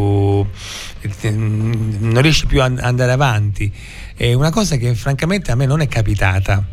non 1.22 2.20
riesci 2.20 2.46
più 2.46 2.62
ad 2.62 2.78
andare 2.80 3.12
avanti. 3.12 3.72
È 4.14 4.32
una 4.32 4.50
cosa 4.50 4.76
che 4.76 4.94
francamente 4.94 5.50
a 5.50 5.54
me 5.54 5.66
non 5.66 5.80
è 5.80 5.88
capitata. 5.88 6.64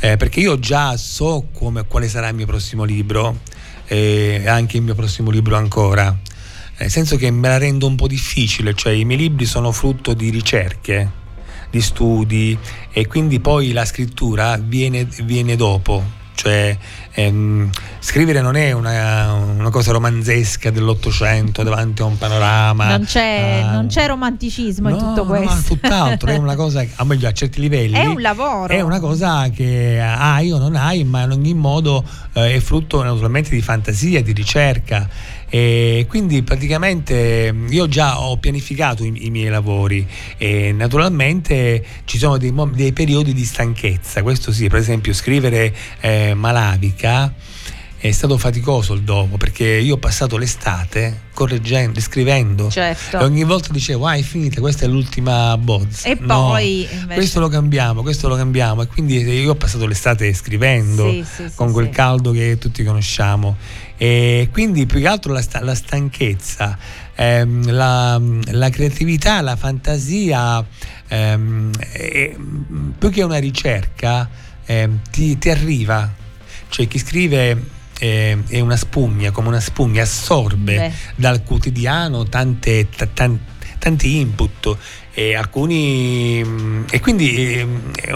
Eh, 0.00 0.16
perché 0.16 0.40
io 0.40 0.58
già 0.58 0.96
so 0.96 1.48
come- 1.52 1.86
quale 1.86 2.08
sarà 2.08 2.28
il 2.28 2.34
mio 2.34 2.46
prossimo 2.46 2.84
libro 2.84 3.40
e 3.86 4.42
anche 4.46 4.78
il 4.78 4.82
mio 4.82 4.94
prossimo 4.94 5.30
libro 5.30 5.56
ancora 5.56 6.16
nel 6.76 6.90
senso 6.90 7.16
che 7.16 7.30
me 7.30 7.48
la 7.48 7.58
rendo 7.58 7.86
un 7.86 7.96
po' 7.96 8.06
difficile 8.06 8.74
cioè 8.74 8.92
i 8.92 9.04
miei 9.04 9.20
libri 9.20 9.44
sono 9.44 9.72
frutto 9.72 10.14
di 10.14 10.30
ricerche 10.30 11.22
di 11.70 11.80
studi 11.80 12.56
e 12.92 13.06
quindi 13.06 13.40
poi 13.40 13.72
la 13.72 13.84
scrittura 13.84 14.56
viene, 14.56 15.06
viene 15.24 15.56
dopo 15.56 16.02
cioè 16.34 16.76
ehm, 17.12 17.70
scrivere 18.00 18.40
non 18.40 18.56
è 18.56 18.72
una, 18.72 19.32
una, 19.32 19.70
cosa 19.70 19.92
romanzesca 19.92 20.70
dell'Ottocento 20.70 21.62
davanti 21.62 22.02
a 22.02 22.06
un 22.06 22.18
panorama. 22.18 22.88
Non 22.88 23.04
c'è, 23.04 23.62
uh, 23.64 23.70
non 23.70 23.86
c'è 23.86 24.06
romanticismo 24.06 24.88
no, 24.88 24.96
in 24.96 25.00
tutto 25.00 25.24
questo. 25.24 25.54
No, 25.54 25.62
tutt'altro, 25.62 26.30
è 26.30 26.36
una 26.36 26.56
cosa, 26.56 26.84
a 26.96 27.04
meglio 27.04 27.28
a 27.28 27.32
certi 27.32 27.60
livelli. 27.60 27.94
È 27.94 28.06
un 28.06 28.20
lavoro. 28.20 28.72
È 28.72 28.80
una 28.80 29.00
cosa 29.00 29.48
che 29.50 30.00
hai 30.00 30.50
o 30.50 30.58
non 30.58 30.74
hai, 30.74 31.04
ma 31.04 31.22
in 31.22 31.30
ogni 31.30 31.54
modo 31.54 32.04
eh, 32.32 32.54
è 32.54 32.60
frutto 32.60 33.02
naturalmente 33.02 33.50
di 33.50 33.62
fantasia, 33.62 34.22
di 34.22 34.32
ricerca. 34.32 35.08
E 35.54 36.06
quindi 36.08 36.42
praticamente 36.42 37.54
io 37.68 37.86
già 37.86 38.20
ho 38.20 38.38
pianificato 38.38 39.04
i, 39.04 39.26
i 39.26 39.30
miei 39.30 39.48
lavori 39.50 40.04
e 40.36 40.72
naturalmente 40.72 41.84
ci 42.06 42.18
sono 42.18 42.38
dei, 42.38 42.52
dei, 42.72 42.92
periodi 42.92 43.32
di 43.32 43.44
stanchezza, 43.44 44.24
questo 44.24 44.50
sì, 44.50 44.66
per 44.66 44.80
esempio 44.80 45.12
scrivere 45.12 45.72
eh, 46.00 46.34
Malavica 46.34 47.32
è 47.96 48.10
stato 48.10 48.36
faticoso 48.36 48.94
il 48.94 49.02
dopo 49.02 49.36
perché 49.36 49.64
io 49.64 49.94
ho 49.94 49.98
passato 49.98 50.36
l'estate 50.36 51.20
correggendo, 51.32 52.00
scrivendo. 52.00 52.68
Certo. 52.68 53.18
e 53.18 53.24
ogni 53.24 53.44
volta 53.44 53.72
dicevo 53.72 54.06
ah 54.06 54.14
è 54.14 54.22
finita, 54.22 54.60
questa 54.60 54.84
è 54.84 54.88
l'ultima 54.88 55.56
bozza. 55.56 56.08
E 56.08 56.16
no, 56.20 56.48
poi 56.48 56.82
invece... 56.90 57.14
questo 57.14 57.40
lo 57.40 57.48
cambiamo, 57.48 58.02
questo 58.02 58.28
lo 58.28 58.36
cambiamo. 58.36 58.82
E 58.82 58.88
quindi 58.88 59.16
io 59.18 59.52
ho 59.52 59.54
passato 59.54 59.86
l'estate 59.86 60.34
scrivendo 60.34 61.08
sì, 61.10 61.24
sì, 61.24 61.50
con 61.54 61.68
sì, 61.68 61.72
quel 61.72 61.88
caldo 61.90 62.32
che 62.32 62.58
tutti 62.58 62.84
conosciamo 62.84 63.56
e 64.04 64.50
quindi 64.52 64.84
più 64.84 65.00
che 65.00 65.06
altro 65.06 65.32
la, 65.32 65.42
la 65.60 65.74
stanchezza 65.74 66.76
ehm, 67.14 67.70
la, 67.70 68.20
la, 68.50 68.68
creatività, 68.68 69.40
la 69.40 69.56
fantasia 69.56 70.62
ehm, 71.08 71.70
più 72.98 73.08
che 73.08 73.22
una 73.22 73.38
ricerca 73.38 74.28
ehm, 74.66 75.00
ti, 75.10 75.38
ti 75.38 75.48
arriva 75.48 76.12
cioè 76.68 76.86
chi 76.86 76.98
scrive 76.98 77.70
eh, 77.98 78.36
è 78.46 78.60
una 78.60 78.76
spugna, 78.76 79.30
come 79.30 79.48
una 79.48 79.60
spugna, 79.60 80.02
assorbe 80.02 80.76
Beh. 80.76 80.92
dal 81.14 81.42
quotidiano 81.42 82.24
tante, 82.24 82.90
t- 82.90 83.08
t- 83.10 83.38
tanti 83.78 84.18
input 84.18 84.76
e 85.14 85.34
alcuni 85.34 86.40
e 86.90 87.00
quindi 87.00 87.54
è, 87.54 87.66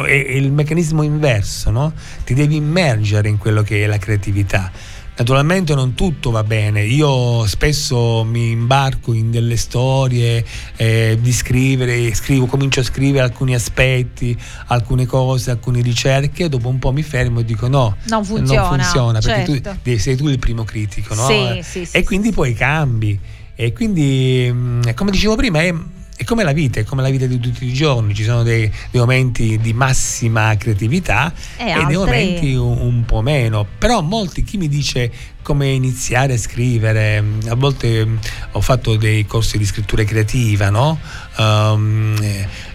è 0.05 0.13
il 0.13 0.53
meccanismo 0.53 1.03
inverso, 1.03 1.71
no? 1.71 1.95
ti 2.25 2.35
devi 2.35 2.57
immergere 2.57 3.29
in 3.29 3.39
quello 3.39 3.63
che 3.63 3.85
è 3.85 3.87
la 3.87 3.99
creatività 3.99 4.71
Naturalmente 5.19 5.75
non 5.75 5.95
tutto 5.95 6.31
va 6.31 6.45
bene, 6.45 6.85
io 6.85 7.45
spesso 7.47 8.23
mi 8.23 8.51
imbarco 8.51 9.13
in 9.13 9.33
delle 9.33 9.57
storie 9.57 10.45
eh, 10.77 11.19
di 11.21 11.33
scrivere, 11.33 12.15
scrivo, 12.15 12.47
comincio 12.47 12.79
a 12.79 12.83
scrivere 12.85 13.25
alcuni 13.25 13.53
aspetti, 13.53 14.39
alcune 14.67 15.07
cose, 15.07 15.51
alcune 15.51 15.81
ricerche, 15.83 16.49
dopo 16.49 16.69
un 16.69 16.79
po' 16.79 16.93
mi 16.93 17.03
fermo 17.03 17.41
e 17.41 17.45
dico 17.45 17.67
no, 17.67 17.97
non 18.05 18.25
funziona, 18.25 18.69
non 18.69 18.79
funziona 18.79 19.19
perché 19.19 19.61
certo. 19.61 19.79
tu, 19.83 19.99
sei 19.99 20.15
tu 20.15 20.29
il 20.29 20.39
primo 20.39 20.63
critico, 20.63 21.15
no? 21.17 21.27
Sì, 21.27 21.63
sì, 21.63 21.85
sì, 21.85 21.97
e 21.97 22.05
quindi 22.05 22.31
poi 22.31 22.55
cambi. 22.55 23.19
E 23.57 23.73
quindi, 23.73 24.49
mm, 24.53 24.83
come 24.95 25.11
dicevo 25.11 25.35
prima, 25.35 25.61
è 25.63 25.75
è 26.19 26.25
come 26.25 26.43
la 26.43 26.51
vita, 26.51 26.81
è 26.81 26.85
come 26.85 27.01
la 27.01 27.11
vita 27.11 27.27
di 27.27 27.39
tutti 27.39 27.65
i 27.65 27.73
giorni, 27.73 28.13
ci 28.13 28.25
sono 28.25 28.43
dei, 28.43 28.69
dei 28.91 29.01
momenti 29.01 29.57
di 29.57 29.73
massima 29.73 30.57
creatività 30.57 31.33
e, 31.57 31.71
e 31.71 31.85
dei 31.87 31.95
momenti 31.95 32.55
un, 32.55 32.77
un, 32.77 33.05
po' 33.05 33.23
meno, 33.23 33.65
però 33.79 34.03
molti 34.03 34.43
chi 34.43 34.57
mi 34.57 34.67
dice 34.67 35.13
come 35.43 35.69
iniziare 35.69 36.33
a 36.33 36.37
scrivere, 36.37 37.23
a 37.47 37.55
volte 37.55 38.05
mm, 38.05 38.17
ho 38.53 38.61
fatto 38.61 38.97
dei 38.97 39.27
corsi 39.27 39.59
di 39.59 39.65
scrittura 39.65 40.03
creativa, 40.03 40.71
no? 40.71 40.99
Um, 41.37 42.17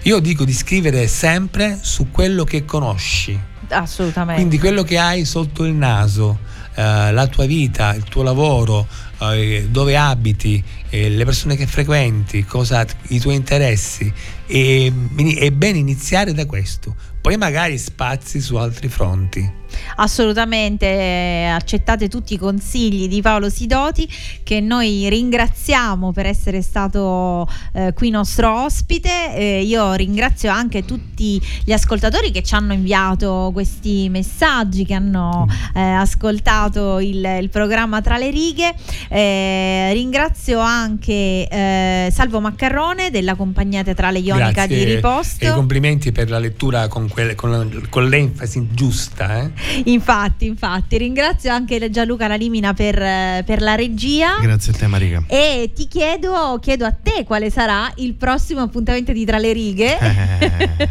io 0.04 0.20
dico 0.20 0.46
di 0.46 0.54
scrivere 0.54 1.06
sempre 1.08 1.78
su 1.82 2.12
quello 2.12 2.46
che 2.46 2.64
conosci. 2.64 3.38
Assolutamente. 3.68 4.36
Quindi 4.39 4.58
quello 4.58 4.84
che 4.84 4.98
hai 4.98 5.26
sotto 5.26 5.66
il 5.66 5.74
naso, 5.74 6.39
uh, 6.76 7.12
la 7.12 7.28
tua 7.30 7.46
vita, 7.46 7.94
il 7.94 8.04
tuo 8.06 8.24
lavoro, 8.24 8.88
uh, 9.20 9.68
dove 9.70 9.97
abiti, 9.97 10.64
eh, 10.89 11.09
le 11.09 11.26
persone 11.26 11.55
che 11.55 11.68
frequenti, 11.68 12.45
cosa, 12.45 12.86
i 13.09 13.20
tuoi 13.20 13.36
interessi. 13.36 14.11
E, 14.45 14.91
è 15.38 15.51
bene 15.51 15.78
iniziare 15.78 16.34
da 16.34 16.45
questo, 16.45 16.95
poi 17.22 17.38
magari 17.38 17.78
spazi 17.78 18.41
su 18.41 18.55
altri 18.55 18.89
fronti. 18.89 19.61
Assolutamente, 19.95 20.86
eh, 20.86 21.45
accettate 21.45 22.07
tutti 22.07 22.34
i 22.34 22.38
consigli 22.38 23.07
di 23.07 23.21
Paolo 23.21 23.49
Sidoti 23.49 24.07
che 24.43 24.59
noi 24.59 25.07
ringraziamo 25.09 26.11
per 26.11 26.26
essere 26.26 26.61
stato 26.61 27.47
eh, 27.74 27.93
qui 27.93 28.09
nostro 28.09 28.63
ospite. 28.63 29.36
Eh, 29.36 29.61
io 29.63 29.93
ringrazio 29.93 30.51
anche 30.51 30.86
tutti 30.86 31.41
gli 31.63 31.71
ascoltatori 31.71 32.32
che 32.32 32.43
ci 32.43 32.55
hanno 32.55 32.74
inviato 32.74 33.51
questi 33.53 34.09
messaggi, 34.09 34.86
che 34.86 34.93
hanno 34.93 35.47
eh, 35.74 35.80
ascoltato 35.82 36.99
il, 36.99 37.38
il, 37.41 37.49
programma 37.49 38.01
Tra 38.01 38.17
le 38.17 38.30
righe. 38.30 38.74
Eh, 39.09 39.91
ringrazio 39.93 40.59
anche 40.59 41.47
eh, 41.47 42.09
Salvo 42.11 42.39
Maccarrone 42.39 43.11
della 43.11 43.36
compagnia 43.36 43.84
teatrale 43.84 44.19
Ionica 44.19 44.51
Grazie 44.51 44.86
di 44.86 44.93
Riposto. 44.95 45.45
E 45.45 45.51
complimenti 45.51 46.11
per 46.11 46.30
la 46.30 46.39
lettura 46.39 46.88
con, 46.88 47.07
quelle, 47.07 47.36
con, 47.36 47.88
con 47.89 48.07
l'enfasi 48.07 48.67
giusta. 48.71 49.51
Eh? 49.64 49.84
Infatti, 49.86 50.45
infatti, 50.45 50.97
ringrazio 50.97 51.51
anche 51.51 51.89
Gianluca 51.89 52.28
Lalimina 52.28 52.74
per, 52.74 53.43
per, 53.43 53.61
la 53.61 53.76
regia. 53.76 54.38
Grazie 54.41 54.74
a 54.74 54.76
te 54.76 54.88
Marica. 54.88 55.24
E 55.28 55.72
ti 55.74 55.88
chiedo, 55.88 56.59
chiedo 56.61 56.86
a 56.86 56.91
te 56.91 57.24
quale 57.24 57.49
sarà 57.49 57.91
il 57.97 58.14
prossimo 58.16 58.61
appuntamento 58.61 59.11
di 59.11 59.26
Tra 59.26 59.38
le 59.38 59.53
righe. 59.53 59.97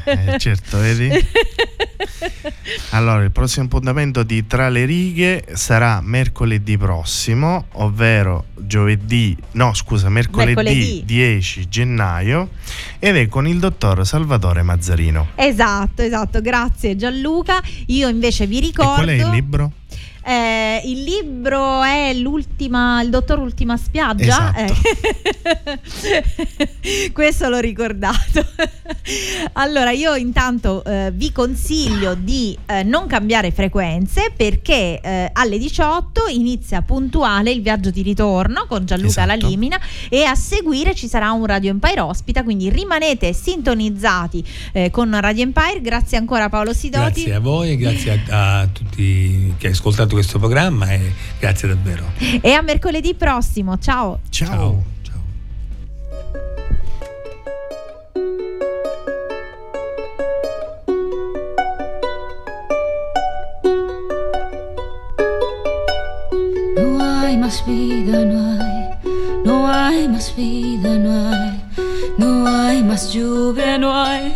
Eh, 0.05 0.39
certo, 0.39 0.79
vedi? 0.79 1.11
Allora, 2.91 3.23
il 3.23 3.31
prossimo 3.31 3.67
appuntamento 3.67 4.23
di 4.23 4.47
Tra 4.47 4.69
le 4.69 4.85
righe 4.85 5.45
sarà 5.55 6.01
mercoledì 6.03 6.77
prossimo, 6.77 7.67
ovvero 7.73 8.47
giovedì, 8.55 9.37
no 9.53 9.75
scusa, 9.75 10.09
mercoledì, 10.09 10.55
mercoledì. 10.55 11.03
10 11.05 11.69
gennaio 11.69 12.51
ed 12.99 13.17
è 13.17 13.29
con 13.29 13.47
il 13.47 13.59
dottor 13.59 14.07
Salvatore 14.07 14.63
Mazzarino. 14.63 15.29
Esatto, 15.35 16.03
esatto, 16.03 16.41
grazie 16.41 16.97
Gianluca. 16.97 17.61
Io 17.87 18.09
invece 18.09 18.47
vi 18.47 18.61
ricordo... 18.63 18.93
E 18.93 18.95
qual 18.95 19.09
è 19.09 19.13
il 19.13 19.31
libro? 19.31 19.73
Eh, 20.25 20.83
il 20.85 21.03
libro 21.03 21.83
è 21.83 22.15
l'ultima, 22.15 23.03
il 23.03 23.11
dottor 23.11 23.39
Ultima 23.41 23.77
Spiaggia. 23.77 24.55
Esatto. 24.57 24.89
Eh. 26.83 27.11
Questo 27.13 27.49
l'ho 27.49 27.59
ricordato. 27.59 28.47
allora, 29.55 29.91
io 29.91 30.15
intanto 30.15 30.85
eh, 30.85 31.11
vi 31.13 31.33
consiglio 31.33 32.15
di 32.15 32.57
eh, 32.67 32.85
non 32.85 33.07
cambiare 33.07 33.51
frequenze 33.51 34.33
perché 34.37 35.01
eh, 35.01 35.31
alle 35.33 35.59
18 35.59 36.29
inizia 36.29 36.83
puntuale 36.83 37.51
il 37.51 37.63
viaggio 37.63 37.91
di 37.91 38.03
ritorno 38.03 38.67
con 38.69 38.85
Gianluca 38.85 39.25
esatto. 39.25 39.27
Lalimina 39.27 39.81
e 40.09 40.23
a 40.25 40.35
seguire 40.35 40.95
ci 40.95 41.09
sarà 41.09 41.33
un 41.33 41.47
Radio 41.47 41.71
Empire 41.71 42.01
ospita, 42.01 42.45
quindi 42.45 42.71
rimanete 42.71 43.33
sintonizzati 43.33 44.45
eh, 44.73 44.91
con 44.91 45.19
Radio 45.21 45.43
Empire. 45.43 45.81
Grazie 45.81 46.19
ancora 46.19 46.49
Paolo 46.49 46.73
Sidoti. 46.73 47.23
Grazie 47.23 47.35
a 47.35 47.41
voi 47.41 47.71
e 47.71 47.77
grazie 47.77 48.23
a, 48.29 48.61
a 48.61 48.67
tutti 48.67 49.55
che 49.59 49.69
ascoltate 49.69 50.12
questo 50.13 50.39
programma 50.39 50.93
e 50.93 51.13
grazie 51.39 51.69
davvero. 51.69 52.05
E 52.19 52.53
a 52.53 52.63
mercoledì 52.63 53.15
prossimo, 53.15 53.79
ciao. 53.79 54.21
Ciao. 54.29 54.85
ciao. 55.03 55.21
No 66.77 66.99
hay 67.01 67.37
más 67.37 67.65
vida, 67.65 68.25
no 68.25 68.61
hay, 68.61 68.99
no 69.45 69.67
hay 69.69 70.09
más 70.09 70.35
vida, 70.37 70.99
no 70.99 71.29
hay, 71.29 71.61
no 72.19 72.47
hay 72.47 72.83
más 72.83 73.13
lluvia, 73.13 73.79
no 73.79 73.93
hay, 73.95 74.33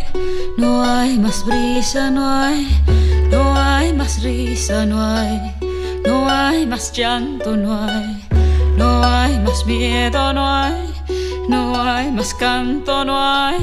no 6.07 6.29
hay 6.29 6.65
más 6.65 6.91
brisa, 6.93 7.57
no 7.57 7.83
hay, 7.83 8.23
no 8.77 9.03
hay 9.03 9.39
más 9.39 9.65
risa, 9.65 10.33
no 10.33 10.47
hay. 10.47 10.87
No 11.47 11.81
hay 11.81 12.11
más 12.11 12.35
llanto, 12.41 13.05
no 13.05 13.17
hay, 13.17 13.57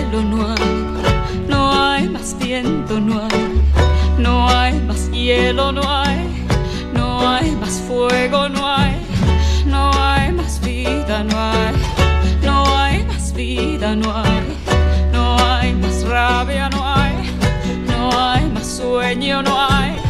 cielo 0.00 0.22
no 0.22 0.48
hay, 0.48 1.46
no 1.48 1.72
hay 1.72 2.08
más 2.08 2.34
viento, 2.38 2.98
no 3.00 3.20
hay, 3.22 3.62
no 4.18 4.48
hay 4.48 4.80
más 4.80 5.10
hielo, 5.10 5.72
no 5.72 5.82
hay, 5.82 6.46
no 6.94 7.28
hay 7.28 7.50
más 7.56 7.82
fuego, 7.86 8.48
no 8.48 8.66
hay, 8.66 8.96
no 9.66 9.90
hay 9.92 10.32
más 10.32 10.58
vida, 10.60 11.22
no 11.22 11.38
hay, 11.38 11.74
no 12.42 12.76
hay 12.76 13.04
más 13.04 13.32
vida, 13.34 13.94
no 13.94 14.16
hay, 14.16 14.42
no 15.12 15.36
hay 15.38 15.74
más 15.74 16.02
rabia, 16.04 16.70
no 16.70 16.82
hay, 16.82 17.14
no 17.86 18.10
hay 18.18 18.46
más 18.46 18.66
sueño, 18.66 19.42
no 19.42 19.54
hay. 19.68 20.09